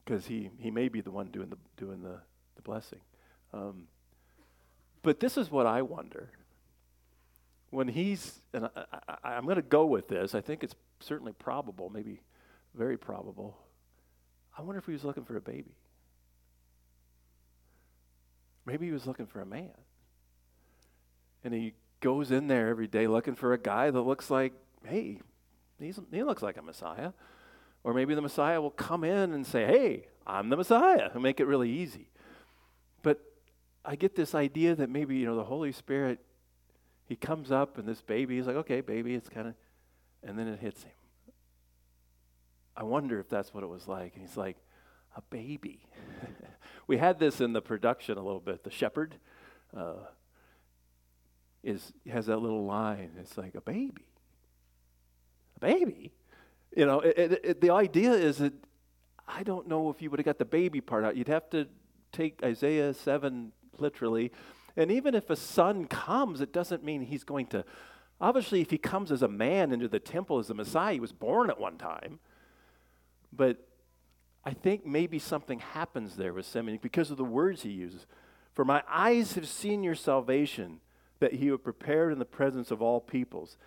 Because 0.04 0.28
he, 0.28 0.52
he 0.60 0.70
may 0.70 0.90
be 0.90 1.02
the 1.02 1.10
one 1.10 1.28
doing 1.28 1.50
the, 1.50 1.58
doing 1.78 2.04
the, 2.04 2.20
the 2.56 2.62
blessing. 2.62 3.00
Um, 3.54 3.88
but 5.02 5.20
this 5.20 5.38
is 5.38 5.50
what 5.50 5.66
I 5.66 5.82
wonder 5.82 6.30
when 7.76 7.88
he's, 7.88 8.40
and 8.54 8.70
I, 9.24 9.34
am 9.34 9.44
going 9.44 9.58
to 9.58 9.62
go 9.62 9.86
with 9.86 10.08
this, 10.08 10.34
I 10.34 10.42
think 10.42 10.64
it's 10.64 10.76
certainly 11.00 11.34
probable, 11.34 11.90
maybe 11.90 12.22
very 12.74 12.98
probable. 12.98 13.58
I 14.58 14.62
wonder 14.62 14.80
if 14.80 14.86
he 14.86 14.94
was 14.94 15.04
looking 15.04 15.26
for 15.26 15.36
a 15.36 15.42
baby. 15.42 15.76
Maybe 18.66 18.86
he 18.88 18.92
was 18.92 19.06
looking 19.06 19.28
for 19.28 19.42
a 19.42 19.46
man. 19.46 19.72
And 21.44 21.54
he 21.54 21.74
goes 22.00 22.32
in 22.32 22.48
there 22.48 22.70
every 22.70 22.88
day 22.88 23.08
looking 23.08 23.36
for 23.36 23.54
a 23.54 23.58
guy 23.58 23.92
that 23.92 24.02
looks 24.02 24.32
like, 24.32 24.54
hey, 24.86 25.20
he's, 25.80 26.00
he 26.12 26.24
looks 26.24 26.42
like 26.42 26.58
a 26.58 26.62
Messiah. 26.62 27.12
Or 27.84 27.94
maybe 27.94 28.16
the 28.16 28.22
Messiah 28.22 28.60
will 28.62 28.72
come 28.72 29.04
in 29.04 29.34
and 29.34 29.46
say, 29.46 29.66
hey, 29.66 30.08
I'm 30.26 30.50
the 30.50 30.58
Messiah, 30.58 31.10
and 31.14 31.22
make 31.22 31.40
it 31.40 31.46
really 31.46 31.70
easy. 31.70 32.10
But 33.04 33.22
I 33.84 33.96
get 33.96 34.16
this 34.16 34.34
idea 34.34 34.74
that 34.76 34.90
maybe, 34.90 35.18
you 35.18 35.26
know, 35.26 35.36
the 35.36 35.44
Holy 35.44 35.72
Spirit 35.72 36.20
he 37.08 37.16
comes 37.16 37.52
up 37.52 37.78
and 37.78 37.88
this 37.88 38.02
baby, 38.02 38.38
he's 38.38 38.48
like, 38.48 38.56
okay, 38.58 38.82
baby, 38.82 39.14
it's 39.14 39.30
kind 39.30 39.48
of, 39.48 39.54
and 40.24 40.38
then 40.38 40.48
it 40.48 40.60
hits 40.60 40.84
him. 40.84 40.92
I 42.76 42.84
wonder 42.84 43.20
if 43.20 43.30
that's 43.30 43.54
what 43.54 43.64
it 43.64 43.68
was 43.68 43.88
like. 43.88 44.14
And 44.16 44.28
he's 44.28 44.36
like, 44.38 44.58
a 45.16 45.22
baby. 45.30 45.80
we 46.88 46.98
had 46.98 47.20
this 47.20 47.40
in 47.40 47.54
the 47.54 47.62
production 47.62 48.18
a 48.18 48.22
little 48.22 48.40
bit. 48.40 48.64
The 48.64 48.72
shepherd 48.72 49.16
uh, 49.76 50.08
is 51.64 51.94
has 52.10 52.26
that 52.26 52.38
little 52.38 52.66
line. 52.66 53.12
It's 53.20 53.38
like 53.38 53.56
a 53.56 53.62
baby. 53.62 54.08
A 55.56 55.60
baby. 55.60 56.12
You 56.76 56.86
know, 56.86 57.00
it, 57.00 57.18
it, 57.18 57.42
it, 57.44 57.62
the 57.62 57.72
idea 57.72 58.12
is 58.12 58.40
that 58.40 58.54
I 59.28 59.44
don't 59.44 59.68
know 59.68 59.90
if 59.90 60.02
you 60.02 60.10
would 60.10 60.20
have 60.20 60.26
got 60.26 60.38
the 60.38 60.46
baby 60.46 60.82
part 60.82 61.06
out. 61.06 61.16
You'd 61.16 61.30
have 61.30 61.50
to 61.52 61.68
take 62.12 62.44
Isaiah 62.44 62.94
7 62.94 63.52
literally. 63.78 64.32
And 64.78 64.92
even 64.92 65.16
if 65.16 65.30
a 65.30 65.36
son 65.36 65.86
comes, 65.86 66.42
it 66.42 66.52
doesn't 66.52 66.84
mean 66.84 67.02
he's 67.02 67.24
going 67.24 67.48
to. 67.48 67.64
Obviously, 68.20 68.62
if 68.62 68.72
he 68.72 68.78
comes 68.78 69.12
as 69.12 69.22
a 69.22 69.28
man 69.28 69.72
into 69.72 69.88
the 69.88 70.00
temple 70.00 70.40
as 70.40 70.48
the 70.48 70.54
Messiah, 70.54 70.94
he 70.94 71.00
was 71.00 71.12
born 71.12 71.50
at 71.50 71.60
one 71.60 71.78
time. 71.78 72.20
But 73.32 73.58
I 74.44 74.52
think 74.52 74.86
maybe 74.86 75.20
something 75.20 75.60
happens 75.60 76.16
there 76.16 76.34
with 76.34 76.46
Simeon 76.46 76.80
because 76.82 77.12
of 77.12 77.18
the 77.18 77.24
words 77.24 77.64
he 77.64 77.72
uses. 77.72 78.06
For 78.54 78.64
my 78.64 78.84
eyes 78.90 79.34
have 79.34 79.48
seen 79.48 79.84
your 79.84 79.96
salvation, 79.96 80.80
that 81.20 81.34
you 81.34 81.52
have 81.52 81.64
prepared 81.64 82.12
in 82.12 82.20
the 82.20 82.26
presence 82.26 82.72
of 82.72 82.82
all 82.82 83.00
peoples. 83.00 83.58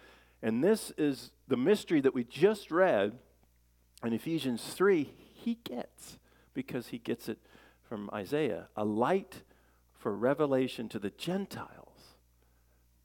And 0.42 0.62
this 0.62 0.92
is 0.96 1.32
the 1.48 1.56
mystery 1.56 2.00
that 2.00 2.14
we 2.14 2.24
just 2.24 2.70
read 2.70 3.18
in 4.04 4.12
Ephesians 4.12 4.62
3, 4.74 5.10
he 5.34 5.58
gets 5.64 6.18
because 6.54 6.88
he 6.88 6.98
gets 6.98 7.28
it 7.28 7.38
from 7.88 8.10
Isaiah 8.12 8.68
a 8.76 8.84
light 8.84 9.42
for 10.08 10.16
revelation 10.16 10.88
to 10.88 10.98
the 10.98 11.10
Gentiles, 11.10 12.16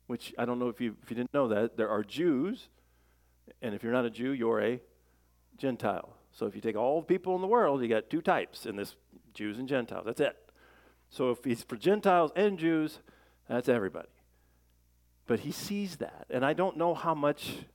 which 0.08 0.34
I 0.38 0.46
don't 0.46 0.58
know 0.58 0.70
if 0.70 0.80
you, 0.80 0.96
if 1.04 1.10
you 1.10 1.18
didn't 1.18 1.34
know 1.34 1.50
that. 1.50 1.76
There 1.76 1.90
are 1.90 2.02
Jews, 2.02 2.70
and 3.62 3.76
if 3.76 3.84
you're 3.84 3.92
not 3.92 4.06
a 4.06 4.10
Jew, 4.10 4.32
you're 4.32 4.62
a 4.62 4.80
Gentile. 5.58 6.16
So 6.32 6.46
if 6.46 6.56
you 6.56 6.62
take 6.62 6.78
all 6.78 7.02
the 7.02 7.06
people 7.06 7.36
in 7.36 7.42
the 7.42 7.48
world, 7.48 7.82
you 7.82 7.90
got 7.90 8.10
two 8.10 8.22
types 8.22 8.66
in 8.66 8.78
this 8.78 8.96
Jews 9.34 9.60
and 9.60 9.68
Gentiles. 9.68 10.06
That's 10.06 10.22
it. 10.22 10.38
So 11.10 11.30
if 11.32 11.44
he's 11.44 11.62
for 11.62 11.76
Gentiles 11.76 12.32
and 12.38 12.58
Jews, 12.58 13.00
that's 13.50 13.68
everybody. 13.68 14.08
But 15.28 15.42
he 15.42 15.52
sees 15.52 15.98
that. 15.98 16.26
And 16.30 16.46
I 16.46 16.54
don't 16.54 16.78
know 16.78 16.94
how 16.94 17.14
much 17.14 17.66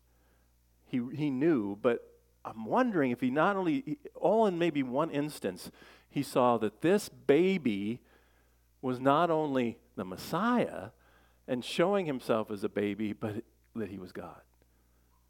he, 0.87 1.03
he 1.15 1.29
knew, 1.29 1.77
but 1.83 1.99
I'm 2.47 2.65
wondering 2.65 3.11
if 3.11 3.21
he 3.21 3.29
not 3.29 3.57
only, 3.57 3.99
all 4.15 4.47
in 4.47 4.59
maybe 4.59 4.83
one 4.83 5.11
instance, 5.11 5.71
he 6.09 6.23
saw 6.23 6.57
that 6.57 6.81
this 6.81 7.11
baby 7.11 8.01
was 8.81 9.01
not 9.01 9.31
only 9.31 9.79
the 9.97 10.05
Messiah 10.05 10.91
and 11.47 11.65
showing 11.65 12.07
himself 12.07 12.51
as 12.51 12.63
a 12.65 12.69
baby, 12.69 13.13
but 13.13 13.43
that 13.75 13.89
he 13.89 13.99
was 13.99 14.13
God. 14.13 14.41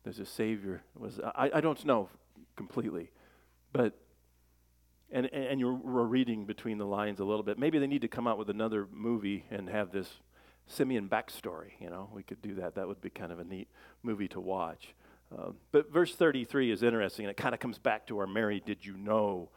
There's 0.05 0.19
a 0.19 0.27
Savior. 0.27 0.83
Was 0.97 1.21
I, 1.21 1.51
I 1.55 1.61
don't 1.61 1.83
know 1.85 2.09
completely, 2.57 3.11
but 3.73 3.99
and 5.11 5.27
and 5.27 5.61
you're 5.61 5.73
reading 5.73 6.45
between 6.45 6.79
the 6.79 6.87
lines 6.87 7.21
a 7.21 7.25
little 7.25 7.43
bit. 7.43 7.59
Maybe 7.59 7.79
they 7.79 7.87
need 7.87 8.03
to 8.03 8.09
come 8.09 8.27
out 8.27 8.39
with 8.39 8.51
another 8.51 8.87
movie 8.91 9.45
and 9.51 9.69
have 9.69 9.93
this 9.93 10.09
Simeon 10.67 11.09
backstory. 11.09 11.73
You 11.81 11.91
know, 11.91 12.09
we 12.13 12.23
could 12.23 12.43
do 12.43 12.55
that. 12.57 12.75
That 12.75 12.89
would 12.89 13.01
be 13.01 13.11
kind 13.11 13.33
of 13.33 13.39
a 13.39 13.45
neat 13.45 13.69
movie 14.03 14.29
to 14.29 14.41
watch. 14.41 14.95
Uh, 15.37 15.51
but 15.73 15.93
verse 15.93 16.15
33 16.15 16.71
is 16.71 16.83
interesting, 16.83 17.27
and 17.27 17.31
it 17.31 17.37
kind 17.37 17.55
of 17.55 17.61
comes 17.61 17.79
back 17.79 18.07
to 18.07 18.19
our 18.19 18.27
Mary, 18.27 18.63
did 18.65 18.85
you 18.85 18.97
know? 18.97 19.51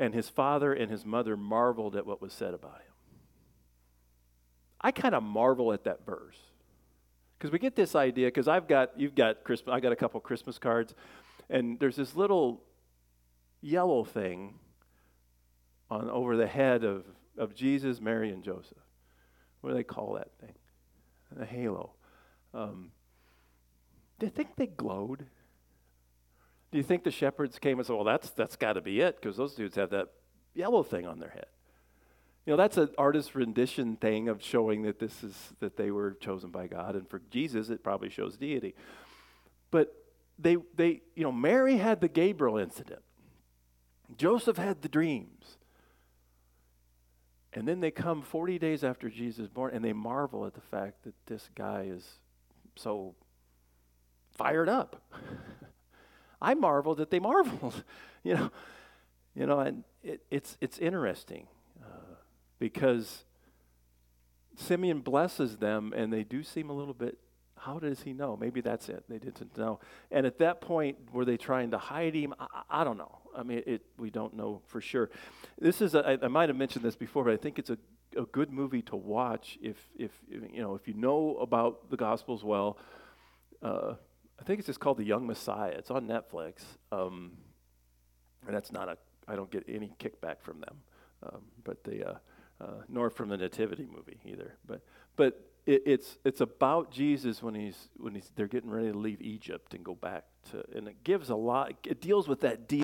And 0.00 0.14
his 0.14 0.28
father 0.28 0.72
and 0.72 0.90
his 0.90 1.04
mother 1.04 1.36
marveled 1.36 1.94
at 1.94 2.06
what 2.06 2.20
was 2.20 2.32
said 2.32 2.54
about 2.54 2.76
him. 2.76 2.94
I 4.80 4.90
kind 4.90 5.14
of 5.14 5.22
marvel 5.22 5.72
at 5.72 5.84
that 5.84 6.06
verse 6.06 6.38
because 7.38 7.52
we 7.52 7.58
get 7.58 7.76
this 7.76 7.94
idea. 7.94 8.28
Because 8.28 8.48
I've 8.48 8.66
got 8.66 8.98
you've 8.98 9.14
got 9.14 9.44
Christmas. 9.44 9.72
I 9.72 9.78
got 9.80 9.92
a 9.92 9.96
couple 9.96 10.18
Christmas 10.20 10.58
cards, 10.58 10.94
and 11.48 11.78
there's 11.78 11.96
this 11.96 12.16
little 12.16 12.62
yellow 13.60 14.04
thing 14.04 14.54
on 15.90 16.08
over 16.08 16.36
the 16.36 16.46
head 16.46 16.82
of 16.82 17.04
of 17.36 17.54
Jesus, 17.54 18.00
Mary, 18.00 18.30
and 18.30 18.42
Joseph. 18.42 18.78
What 19.60 19.70
do 19.70 19.76
they 19.76 19.84
call 19.84 20.14
that 20.14 20.30
thing? 20.40 20.54
A 21.38 21.44
halo. 21.44 21.92
Um, 22.54 22.90
do 24.18 24.26
you 24.26 24.32
think 24.32 24.56
they 24.56 24.66
glowed? 24.66 25.26
Do 26.70 26.78
you 26.78 26.84
think 26.84 27.04
the 27.04 27.10
shepherds 27.10 27.58
came 27.58 27.78
and 27.78 27.86
said, 27.86 27.94
well, 27.94 28.04
that's, 28.04 28.30
that's 28.30 28.56
got 28.56 28.74
to 28.74 28.80
be 28.80 29.00
it, 29.00 29.20
because 29.20 29.36
those 29.36 29.54
dudes 29.54 29.76
have 29.76 29.90
that 29.90 30.08
yellow 30.54 30.82
thing 30.82 31.06
on 31.06 31.18
their 31.18 31.30
head? 31.30 31.46
You 32.46 32.52
know, 32.52 32.56
that's 32.56 32.76
an 32.76 32.90
artist's 32.96 33.34
rendition 33.34 33.96
thing 33.96 34.28
of 34.28 34.42
showing 34.42 34.82
that 34.82 34.98
this 34.98 35.22
is 35.22 35.36
that 35.60 35.76
they 35.76 35.90
were 35.90 36.12
chosen 36.14 36.50
by 36.50 36.68
God. 36.68 36.96
And 36.96 37.08
for 37.08 37.20
Jesus, 37.30 37.68
it 37.68 37.84
probably 37.84 38.08
shows 38.08 38.36
deity. 38.36 38.74
But 39.70 39.94
they 40.38 40.56
they, 40.74 41.02
you 41.14 41.22
know, 41.22 41.32
Mary 41.32 41.76
had 41.76 42.00
the 42.00 42.08
Gabriel 42.08 42.56
incident. 42.56 43.02
Joseph 44.16 44.56
had 44.56 44.82
the 44.82 44.88
dreams. 44.88 45.58
And 47.52 47.66
then 47.66 47.80
they 47.80 47.90
come 47.90 48.22
40 48.22 48.58
days 48.58 48.84
after 48.84 49.10
Jesus 49.10 49.48
born 49.48 49.74
and 49.74 49.84
they 49.84 49.92
marvel 49.92 50.46
at 50.46 50.54
the 50.54 50.60
fact 50.60 51.02
that 51.04 51.14
this 51.26 51.50
guy 51.54 51.88
is 51.88 52.18
so 52.76 53.14
fired 54.36 54.68
up. 54.68 55.02
I 56.40 56.54
marveled 56.54 56.98
that 56.98 57.10
they 57.10 57.18
marveled, 57.30 57.84
you 58.22 58.34
know, 58.34 58.50
you 59.34 59.46
know, 59.46 59.60
and 59.60 59.84
it, 60.02 60.22
it's 60.30 60.56
it's 60.60 60.78
interesting 60.78 61.46
uh, 61.82 62.16
because 62.58 63.24
Simeon 64.56 65.00
blesses 65.00 65.56
them, 65.56 65.92
and 65.96 66.12
they 66.12 66.24
do 66.24 66.42
seem 66.42 66.70
a 66.70 66.72
little 66.72 66.94
bit. 66.94 67.18
How 67.56 67.78
does 67.78 68.02
he 68.02 68.12
know? 68.12 68.36
Maybe 68.36 68.60
that's 68.62 68.88
it. 68.88 69.04
They 69.08 69.18
didn't 69.18 69.56
know. 69.56 69.80
And 70.10 70.24
at 70.26 70.38
that 70.38 70.62
point, 70.62 70.96
were 71.12 71.26
they 71.26 71.36
trying 71.36 71.72
to 71.72 71.78
hide 71.78 72.14
him? 72.14 72.34
I, 72.40 72.62
I 72.70 72.84
don't 72.84 72.96
know. 72.96 73.18
I 73.36 73.42
mean, 73.42 73.62
it, 73.66 73.82
we 73.98 74.10
don't 74.10 74.34
know 74.34 74.62
for 74.66 74.80
sure. 74.80 75.10
This 75.58 75.80
is. 75.80 75.94
A, 75.94 76.06
I, 76.06 76.18
I 76.24 76.28
might 76.28 76.48
have 76.48 76.56
mentioned 76.56 76.84
this 76.84 76.96
before, 76.96 77.24
but 77.24 77.34
I 77.34 77.36
think 77.36 77.58
it's 77.58 77.70
a, 77.70 77.78
a 78.16 78.24
good 78.26 78.50
movie 78.50 78.82
to 78.82 78.96
watch 78.96 79.58
if 79.62 79.76
if 79.98 80.10
you 80.28 80.62
know 80.62 80.74
if 80.74 80.88
you 80.88 80.94
know 80.94 81.36
about 81.40 81.90
the 81.90 81.96
Gospels 81.96 82.42
well. 82.42 82.78
Uh, 83.62 83.94
I 84.40 84.42
think 84.42 84.58
it's 84.58 84.66
just 84.66 84.80
called 84.80 84.96
The 84.96 85.04
Young 85.04 85.26
Messiah. 85.26 85.74
It's 85.76 85.90
on 85.90 86.08
Netflix. 86.08 86.62
Um, 86.90 87.32
and 88.46 88.54
that's 88.54 88.72
not 88.72 88.88
a, 88.88 88.96
I 89.28 89.36
don't 89.36 89.50
get 89.50 89.64
any 89.68 89.92
kickback 89.98 90.40
from 90.40 90.60
them, 90.60 90.76
um, 91.22 91.42
but 91.62 91.84
the, 91.84 92.08
uh, 92.08 92.14
uh, 92.60 92.82
nor 92.88 93.10
from 93.10 93.28
the 93.28 93.36
Nativity 93.36 93.86
movie 93.86 94.18
either. 94.24 94.54
But, 94.66 94.80
but 95.16 95.46
it, 95.66 95.82
it's, 95.84 96.18
it's 96.24 96.40
about 96.40 96.90
Jesus 96.90 97.42
when 97.42 97.54
he's, 97.54 97.90
when 97.96 98.14
he's, 98.14 98.32
they're 98.34 98.48
getting 98.48 98.70
ready 98.70 98.90
to 98.90 98.98
leave 98.98 99.20
Egypt 99.20 99.74
and 99.74 99.84
go 99.84 99.94
back 99.94 100.24
to, 100.50 100.64
and 100.74 100.88
it 100.88 101.04
gives 101.04 101.28
a 101.28 101.36
lot, 101.36 101.74
it 101.86 102.00
deals 102.00 102.26
with 102.26 102.40
that 102.40 102.66
deal 102.66 102.82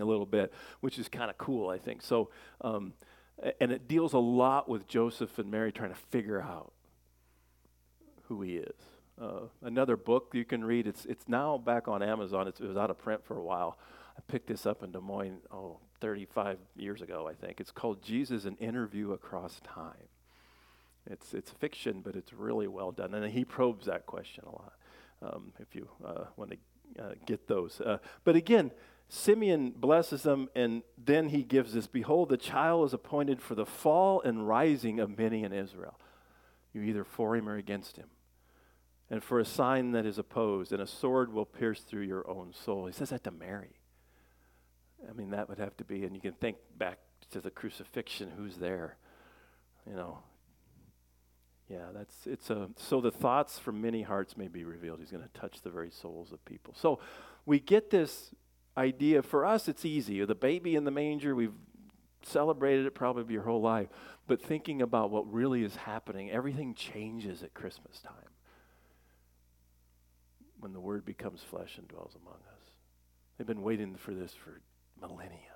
a 0.00 0.04
little 0.04 0.26
bit, 0.26 0.52
which 0.80 0.98
is 0.98 1.08
kind 1.08 1.30
of 1.30 1.38
cool, 1.38 1.68
I 1.68 1.78
think. 1.78 2.02
So, 2.02 2.30
um, 2.60 2.92
and 3.60 3.70
it 3.70 3.86
deals 3.86 4.14
a 4.14 4.18
lot 4.18 4.68
with 4.68 4.88
Joseph 4.88 5.38
and 5.38 5.48
Mary 5.48 5.70
trying 5.70 5.90
to 5.90 6.00
figure 6.10 6.40
out 6.40 6.72
who 8.24 8.42
he 8.42 8.56
is. 8.56 8.74
Uh, 9.20 9.40
another 9.62 9.96
book 9.96 10.30
you 10.32 10.44
can 10.44 10.64
read. 10.64 10.86
It's 10.86 11.04
it's 11.06 11.28
now 11.28 11.58
back 11.58 11.88
on 11.88 12.02
Amazon. 12.02 12.46
It's, 12.46 12.60
it 12.60 12.66
was 12.66 12.76
out 12.76 12.90
of 12.90 12.98
print 12.98 13.24
for 13.24 13.36
a 13.36 13.42
while. 13.42 13.78
I 14.16 14.20
picked 14.28 14.46
this 14.46 14.66
up 14.66 14.82
in 14.82 14.92
Des 14.92 15.00
Moines, 15.00 15.40
oh, 15.52 15.78
35 16.00 16.58
years 16.76 17.02
ago, 17.02 17.28
I 17.28 17.34
think. 17.34 17.60
It's 17.60 17.72
called 17.72 18.02
Jesus: 18.02 18.44
An 18.44 18.56
Interview 18.56 19.12
Across 19.12 19.60
Time. 19.64 20.08
It's 21.10 21.34
it's 21.34 21.50
fiction, 21.50 22.00
but 22.04 22.14
it's 22.14 22.32
really 22.32 22.68
well 22.68 22.92
done, 22.92 23.12
and 23.14 23.32
he 23.32 23.44
probes 23.44 23.86
that 23.86 24.06
question 24.06 24.44
a 24.46 24.50
lot. 24.50 24.72
Um, 25.20 25.52
if 25.58 25.74
you 25.74 25.88
uh, 26.04 26.24
want 26.36 26.52
to 26.52 27.02
uh, 27.02 27.14
get 27.26 27.48
those, 27.48 27.80
uh, 27.80 27.98
but 28.24 28.36
again. 28.36 28.70
Simeon 29.10 29.72
blesses 29.74 30.22
them, 30.22 30.50
and 30.54 30.82
then 31.02 31.30
he 31.30 31.42
gives 31.42 31.72
this 31.72 31.86
Behold, 31.86 32.28
the 32.28 32.36
child 32.36 32.84
is 32.84 32.92
appointed 32.92 33.40
for 33.40 33.54
the 33.54 33.64
fall 33.64 34.20
and 34.20 34.46
rising 34.46 35.00
of 35.00 35.16
many 35.16 35.44
in 35.44 35.52
Israel. 35.54 35.98
You're 36.74 36.84
either 36.84 37.04
for 37.04 37.34
him 37.34 37.48
or 37.48 37.56
against 37.56 37.96
him 37.96 38.08
and 39.10 39.22
for 39.22 39.40
a 39.40 39.44
sign 39.44 39.92
that 39.92 40.04
is 40.04 40.18
opposed, 40.18 40.72
and 40.72 40.82
a 40.82 40.86
sword 40.86 41.32
will 41.32 41.46
pierce 41.46 41.80
through 41.80 42.02
your 42.02 42.28
own 42.28 42.52
soul. 42.52 42.86
He 42.86 42.92
says 42.92 43.10
that 43.10 43.24
to 43.24 43.30
Mary. 43.30 43.80
I 45.08 45.12
mean, 45.12 45.30
that 45.30 45.48
would 45.48 45.58
have 45.58 45.76
to 45.78 45.84
be, 45.84 46.04
and 46.04 46.14
you 46.14 46.20
can 46.20 46.32
think 46.32 46.56
back 46.76 46.98
to 47.30 47.40
the 47.40 47.50
crucifixion. 47.50 48.32
Who's 48.36 48.56
there? 48.56 48.96
You 49.86 49.96
know. 49.96 50.18
Yeah, 51.70 51.86
that's 51.94 52.26
it's 52.26 52.48
a 52.48 52.70
so 52.76 53.02
the 53.02 53.10
thoughts 53.10 53.58
from 53.58 53.82
many 53.82 54.02
hearts 54.02 54.38
may 54.38 54.48
be 54.48 54.64
revealed. 54.64 55.00
He's 55.00 55.10
going 55.10 55.22
to 55.22 55.40
touch 55.40 55.60
the 55.60 55.70
very 55.70 55.90
souls 55.90 56.32
of 56.32 56.42
people. 56.46 56.74
So 56.74 56.98
we 57.44 57.60
get 57.60 57.90
this 57.90 58.30
idea. 58.76 59.22
For 59.22 59.44
us, 59.44 59.68
it's 59.68 59.84
easy. 59.84 60.24
The 60.24 60.34
baby 60.34 60.76
in 60.76 60.84
the 60.84 60.90
manger, 60.90 61.34
we've 61.34 61.52
celebrated 62.22 62.86
it 62.86 62.94
probably 62.94 63.34
your 63.34 63.42
whole 63.42 63.60
life. 63.60 63.88
But 64.26 64.42
thinking 64.42 64.80
about 64.80 65.10
what 65.10 65.30
really 65.30 65.62
is 65.62 65.76
happening, 65.76 66.30
everything 66.30 66.74
changes 66.74 67.42
at 67.42 67.52
Christmas 67.52 68.00
time 68.00 68.27
when 70.60 70.72
the 70.72 70.80
Word 70.80 71.04
becomes 71.04 71.42
flesh 71.42 71.78
and 71.78 71.88
dwells 71.88 72.16
among 72.20 72.34
us. 72.34 72.70
They've 73.36 73.46
been 73.46 73.62
waiting 73.62 73.96
for 73.96 74.12
this 74.12 74.34
for 74.34 74.60
millennia. 75.00 75.54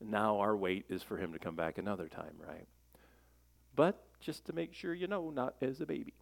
And 0.00 0.10
now 0.10 0.38
our 0.38 0.56
wait 0.56 0.86
is 0.88 1.02
for 1.02 1.16
Him 1.16 1.32
to 1.32 1.38
come 1.38 1.56
back 1.56 1.78
another 1.78 2.08
time, 2.08 2.34
right? 2.46 2.66
But 3.74 4.02
just 4.20 4.44
to 4.46 4.52
make 4.52 4.74
sure 4.74 4.94
you 4.94 5.06
know, 5.06 5.30
not 5.30 5.54
as 5.60 5.80
a 5.80 5.86
baby. 5.86 6.14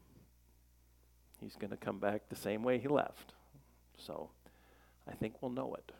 He's 1.41 1.57
going 1.57 1.71
to 1.71 1.77
come 1.77 1.99
back 1.99 2.29
the 2.29 2.37
same 2.37 2.63
way 2.63 2.79
He 2.79 2.89
left. 2.89 3.35
So 3.99 4.31
I 5.09 5.13
think 5.13 5.41
we'll 5.41 5.51
know 5.51 5.75
it. 5.75 5.93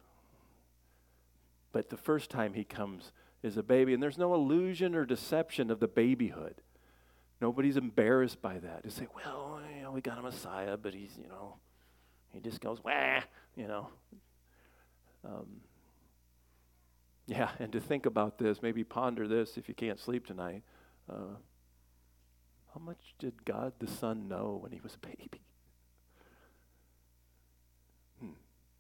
But 1.73 1.91
the 1.91 1.97
first 1.97 2.31
time 2.31 2.55
He 2.55 2.65
comes 2.65 3.13
is 3.43 3.57
a 3.57 3.63
baby, 3.63 3.95
and 3.95 4.03
there's 4.03 4.19
no 4.19 4.35
illusion 4.35 4.95
or 4.95 5.05
deception 5.05 5.71
of 5.71 5.79
the 5.79 5.89
babyhood. 5.89 6.57
Nobody's 7.41 7.77
embarrassed 7.77 8.41
by 8.41 8.59
that. 8.59 8.83
To 8.85 8.91
say, 8.91 9.07
well, 9.15 9.46
know, 9.87 9.93
we 9.93 10.01
got 10.01 10.19
a 10.19 10.23
Messiah, 10.23 10.77
but 10.77 10.95
he's, 10.95 11.17
you 11.17 11.29
know, 11.29 11.57
He 12.33 12.41
just 12.41 12.61
goes, 12.61 12.83
wah, 12.83 13.21
you 13.55 13.69
know. 13.69 13.89
Um, 15.25 15.47
yeah, 17.27 17.51
and 17.59 17.73
to 17.73 17.81
think 17.81 18.05
about 18.05 18.39
this, 18.39 18.63
maybe 18.63 18.85
ponder 18.85 19.27
this 19.27 19.57
if 19.57 19.69
you 19.69 19.75
can't 19.75 19.99
sleep 19.99 20.27
tonight. 20.27 20.63
Uh, 21.09 21.37
how 22.75 22.81
much 22.81 23.15
did 23.19 23.45
God 23.45 23.73
the 23.79 23.87
Son 23.87 24.29
know 24.29 24.59
when 24.61 24.73
he 24.73 24.81
was 24.83 24.97
a 24.97 25.07
baby? 25.07 25.41
Hmm, 28.21 28.31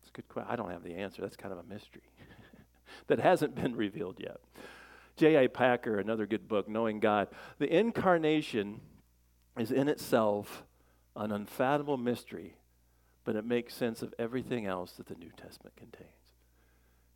it's 0.00 0.10
a 0.10 0.12
good 0.12 0.28
question. 0.28 0.50
I 0.52 0.56
don't 0.56 0.70
have 0.70 0.82
the 0.82 0.94
answer. 0.94 1.22
That's 1.22 1.36
kind 1.36 1.52
of 1.52 1.58
a 1.58 1.64
mystery 1.64 2.02
that 3.06 3.20
hasn't 3.20 3.54
been 3.54 3.74
revealed 3.76 4.16
yet. 4.18 4.38
J.I. 5.16 5.46
Packer, 5.46 5.98
another 5.98 6.26
good 6.26 6.46
book, 6.46 6.68
Knowing 6.68 7.00
God. 7.00 7.28
The 7.58 7.74
incarnation 7.74 8.80
is 9.56 9.70
in 9.70 9.88
itself 9.88 10.64
an 11.16 11.32
unfathomable 11.32 11.96
mystery, 11.96 12.56
but 13.24 13.36
it 13.36 13.44
makes 13.44 13.74
sense 13.74 14.02
of 14.02 14.14
everything 14.18 14.66
else 14.66 14.92
that 14.92 15.06
the 15.06 15.14
New 15.14 15.30
Testament 15.36 15.76
contains. 15.76 16.10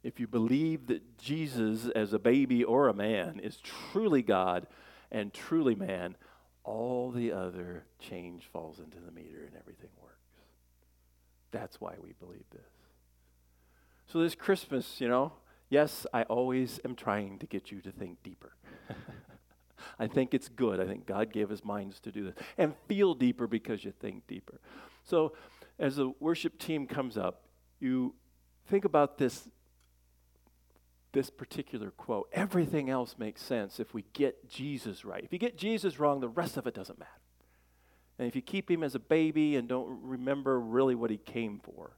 If 0.03 0.19
you 0.19 0.27
believe 0.27 0.87
that 0.87 1.19
Jesus, 1.19 1.87
as 1.95 2.13
a 2.13 2.19
baby 2.19 2.65
or 2.65 2.89
a 2.89 2.95
man, 2.95 3.39
is 3.41 3.59
truly 3.59 4.23
God 4.23 4.67
and 5.13 5.33
truly 5.33 5.75
man, 5.75 6.17
all 6.65 7.11
the 7.11 7.33
other 7.33 7.85
change 7.99 8.49
falls 8.53 8.79
into 8.79 8.99
the 8.99 9.13
meter 9.13 9.45
and 9.45 9.57
everything 9.59 9.91
works. 10.01 10.17
That's 11.51 11.81
why 11.81 11.95
we 12.03 12.13
believe 12.19 12.45
this. 12.53 12.61
So, 14.07 14.21
this 14.21 14.35
Christmas, 14.35 15.01
you 15.01 15.09
know, 15.09 15.33
yes, 15.69 16.07
I 16.13 16.23
always 16.25 16.81
am 16.85 16.95
trying 16.95 17.39
to 17.39 17.47
get 17.47 17.71
you 17.71 17.81
to 17.83 17.93
think 17.93 18.23
deeper. 18.23 18.53
I 19.99 20.07
think 20.07 20.35
it's 20.35 20.49
good. 20.49 20.81
I 20.81 20.87
think 20.87 21.07
God 21.07 21.33
gave 21.33 21.51
us 21.51 21.65
minds 21.65 22.01
to 22.01 22.13
do 22.13 22.25
this. 22.25 22.35
And 22.59 22.75
feel 22.89 23.15
deeper 23.15 23.47
because 23.47 23.85
you 23.85 23.93
think 23.93 24.27
deeper. 24.27 24.61
So, 25.05 25.33
as 25.79 25.97
the 25.97 26.13
worship 26.21 26.59
team 26.59 26.87
comes 26.87 27.17
up, 27.17 27.43
you 27.81 28.15
think 28.67 28.85
about 28.85 29.19
this 29.19 29.49
this 31.13 31.31
particular 31.31 31.91
quote. 31.91 32.29
Everything 32.33 32.89
else 32.89 33.17
makes 33.19 33.43
sense 33.43 33.81
if 33.81 33.93
we 33.93 34.05
get 34.13 34.49
Jesus 34.49 35.05
right. 35.05 35.25
If 35.25 35.33
you 35.33 35.39
get 35.39 35.59
Jesus 35.59 35.99
wrong, 35.99 36.21
the 36.21 36.29
rest 36.29 36.57
of 36.57 36.67
it 36.67 36.75
doesn't 36.75 36.99
matter. 36.99 37.11
And 38.19 38.29
if 38.29 38.37
you 38.37 38.43
keep 38.43 38.71
him 38.71 38.83
as 38.83 38.95
a 38.95 39.01
baby 39.01 39.57
and 39.57 39.67
don't 39.67 39.89
remember 40.03 40.61
really 40.61 40.95
what 40.95 41.11
he 41.11 41.17
came 41.17 41.59
for, 41.59 41.97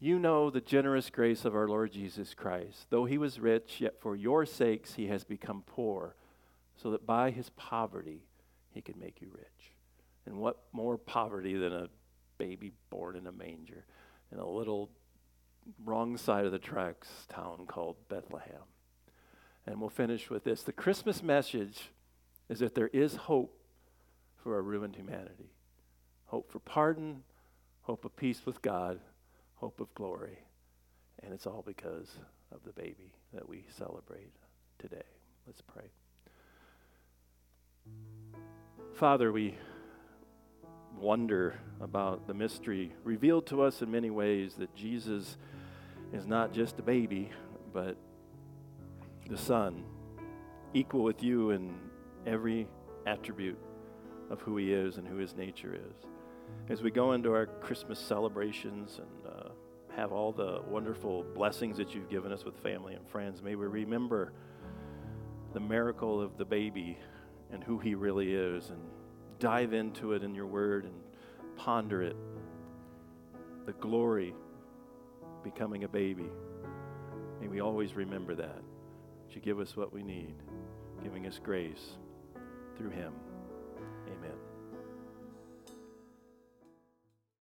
you 0.00 0.18
know 0.18 0.50
the 0.50 0.60
generous 0.60 1.10
grace 1.10 1.44
of 1.44 1.54
our 1.54 1.68
Lord 1.68 1.92
Jesus 1.92 2.34
Christ. 2.34 2.86
Though 2.88 3.04
he 3.04 3.18
was 3.18 3.38
rich, 3.38 3.80
yet 3.80 4.00
for 4.00 4.16
your 4.16 4.46
sakes 4.46 4.94
he 4.94 5.08
has 5.08 5.24
become 5.24 5.62
poor, 5.66 6.16
so 6.74 6.90
that 6.90 7.06
by 7.06 7.30
his 7.30 7.50
poverty 7.50 8.24
he 8.72 8.80
could 8.80 8.96
make 8.96 9.20
you 9.20 9.28
rich. 9.32 9.74
And 10.26 10.36
what 10.36 10.58
more 10.72 10.96
poverty 10.96 11.54
than 11.54 11.72
a 11.72 11.88
baby 12.38 12.72
born 12.88 13.16
in 13.16 13.26
a 13.26 13.32
manger 13.32 13.84
in 14.32 14.38
a 14.38 14.48
little 14.48 14.90
wrong 15.84 16.16
side 16.16 16.46
of 16.46 16.52
the 16.52 16.58
tracks 16.58 17.08
town 17.28 17.66
called 17.66 17.96
Bethlehem. 18.08 18.62
And 19.66 19.80
we'll 19.80 19.90
finish 19.90 20.30
with 20.30 20.44
this. 20.44 20.62
The 20.62 20.72
Christmas 20.72 21.22
message 21.22 21.90
is 22.48 22.60
that 22.60 22.74
there 22.74 22.88
is 22.88 23.16
hope 23.16 23.60
for 24.42 24.56
a 24.56 24.62
ruined 24.62 24.96
humanity 24.96 25.50
hope 26.30 26.50
for 26.50 26.60
pardon, 26.60 27.24
hope 27.82 28.04
of 28.04 28.14
peace 28.14 28.42
with 28.46 28.62
God, 28.62 29.00
hope 29.60 29.78
of 29.78 29.94
glory. 29.94 30.38
And 31.22 31.34
it's 31.34 31.46
all 31.46 31.62
because 31.66 32.08
of 32.50 32.60
the 32.64 32.72
baby 32.72 33.12
that 33.34 33.46
we 33.46 33.66
celebrate 33.76 34.32
today. 34.78 35.02
Let's 35.46 35.60
pray. 35.60 35.90
Father, 38.94 39.30
we 39.30 39.56
wonder 40.98 41.58
about 41.80 42.26
the 42.26 42.32
mystery 42.32 42.92
revealed 43.04 43.46
to 43.46 43.62
us 43.62 43.82
in 43.82 43.90
many 43.90 44.10
ways 44.10 44.54
that 44.54 44.74
Jesus 44.74 45.36
is 46.12 46.26
not 46.26 46.52
just 46.52 46.78
a 46.78 46.82
baby, 46.82 47.30
but 47.72 47.96
the 49.28 49.36
Son, 49.36 49.84
equal 50.72 51.04
with 51.04 51.22
you 51.22 51.50
in 51.50 51.74
every 52.26 52.66
attribute 53.06 53.58
of 54.30 54.40
who 54.40 54.56
He 54.56 54.72
is 54.72 54.96
and 54.96 55.06
who 55.06 55.16
His 55.16 55.36
nature 55.36 55.74
is. 55.74 56.06
As 56.68 56.82
we 56.82 56.90
go 56.90 57.12
into 57.12 57.32
our 57.32 57.46
Christmas 57.46 57.98
celebrations 57.98 58.98
and 58.98 59.32
uh, 59.32 59.49
have 60.00 60.12
all 60.12 60.32
the 60.32 60.62
wonderful 60.66 61.26
blessings 61.34 61.76
that 61.76 61.94
you've 61.94 62.08
given 62.08 62.32
us 62.32 62.42
with 62.42 62.56
family 62.62 62.94
and 62.94 63.06
friends, 63.08 63.42
may 63.42 63.54
we 63.54 63.66
remember 63.66 64.32
the 65.52 65.60
miracle 65.60 66.22
of 66.22 66.38
the 66.38 66.44
baby 66.44 66.96
and 67.52 67.62
who 67.62 67.78
He 67.78 67.94
really 67.94 68.32
is 68.32 68.70
and 68.70 68.80
dive 69.40 69.74
into 69.74 70.14
it 70.14 70.22
in 70.22 70.34
your 70.34 70.46
word 70.46 70.86
and 70.86 70.94
ponder 71.54 72.00
it. 72.00 72.16
The 73.66 73.72
glory 73.72 74.34
becoming 75.44 75.84
a 75.84 75.88
baby. 75.88 76.30
May 77.38 77.48
we 77.48 77.60
always 77.60 77.92
remember 77.92 78.34
that. 78.36 78.62
You 79.32 79.42
give 79.42 79.60
us 79.60 79.76
what 79.76 79.92
we 79.92 80.02
need, 80.02 80.34
giving 81.02 81.26
us 81.26 81.38
grace 81.44 81.98
through 82.78 82.90
Him. 82.90 83.12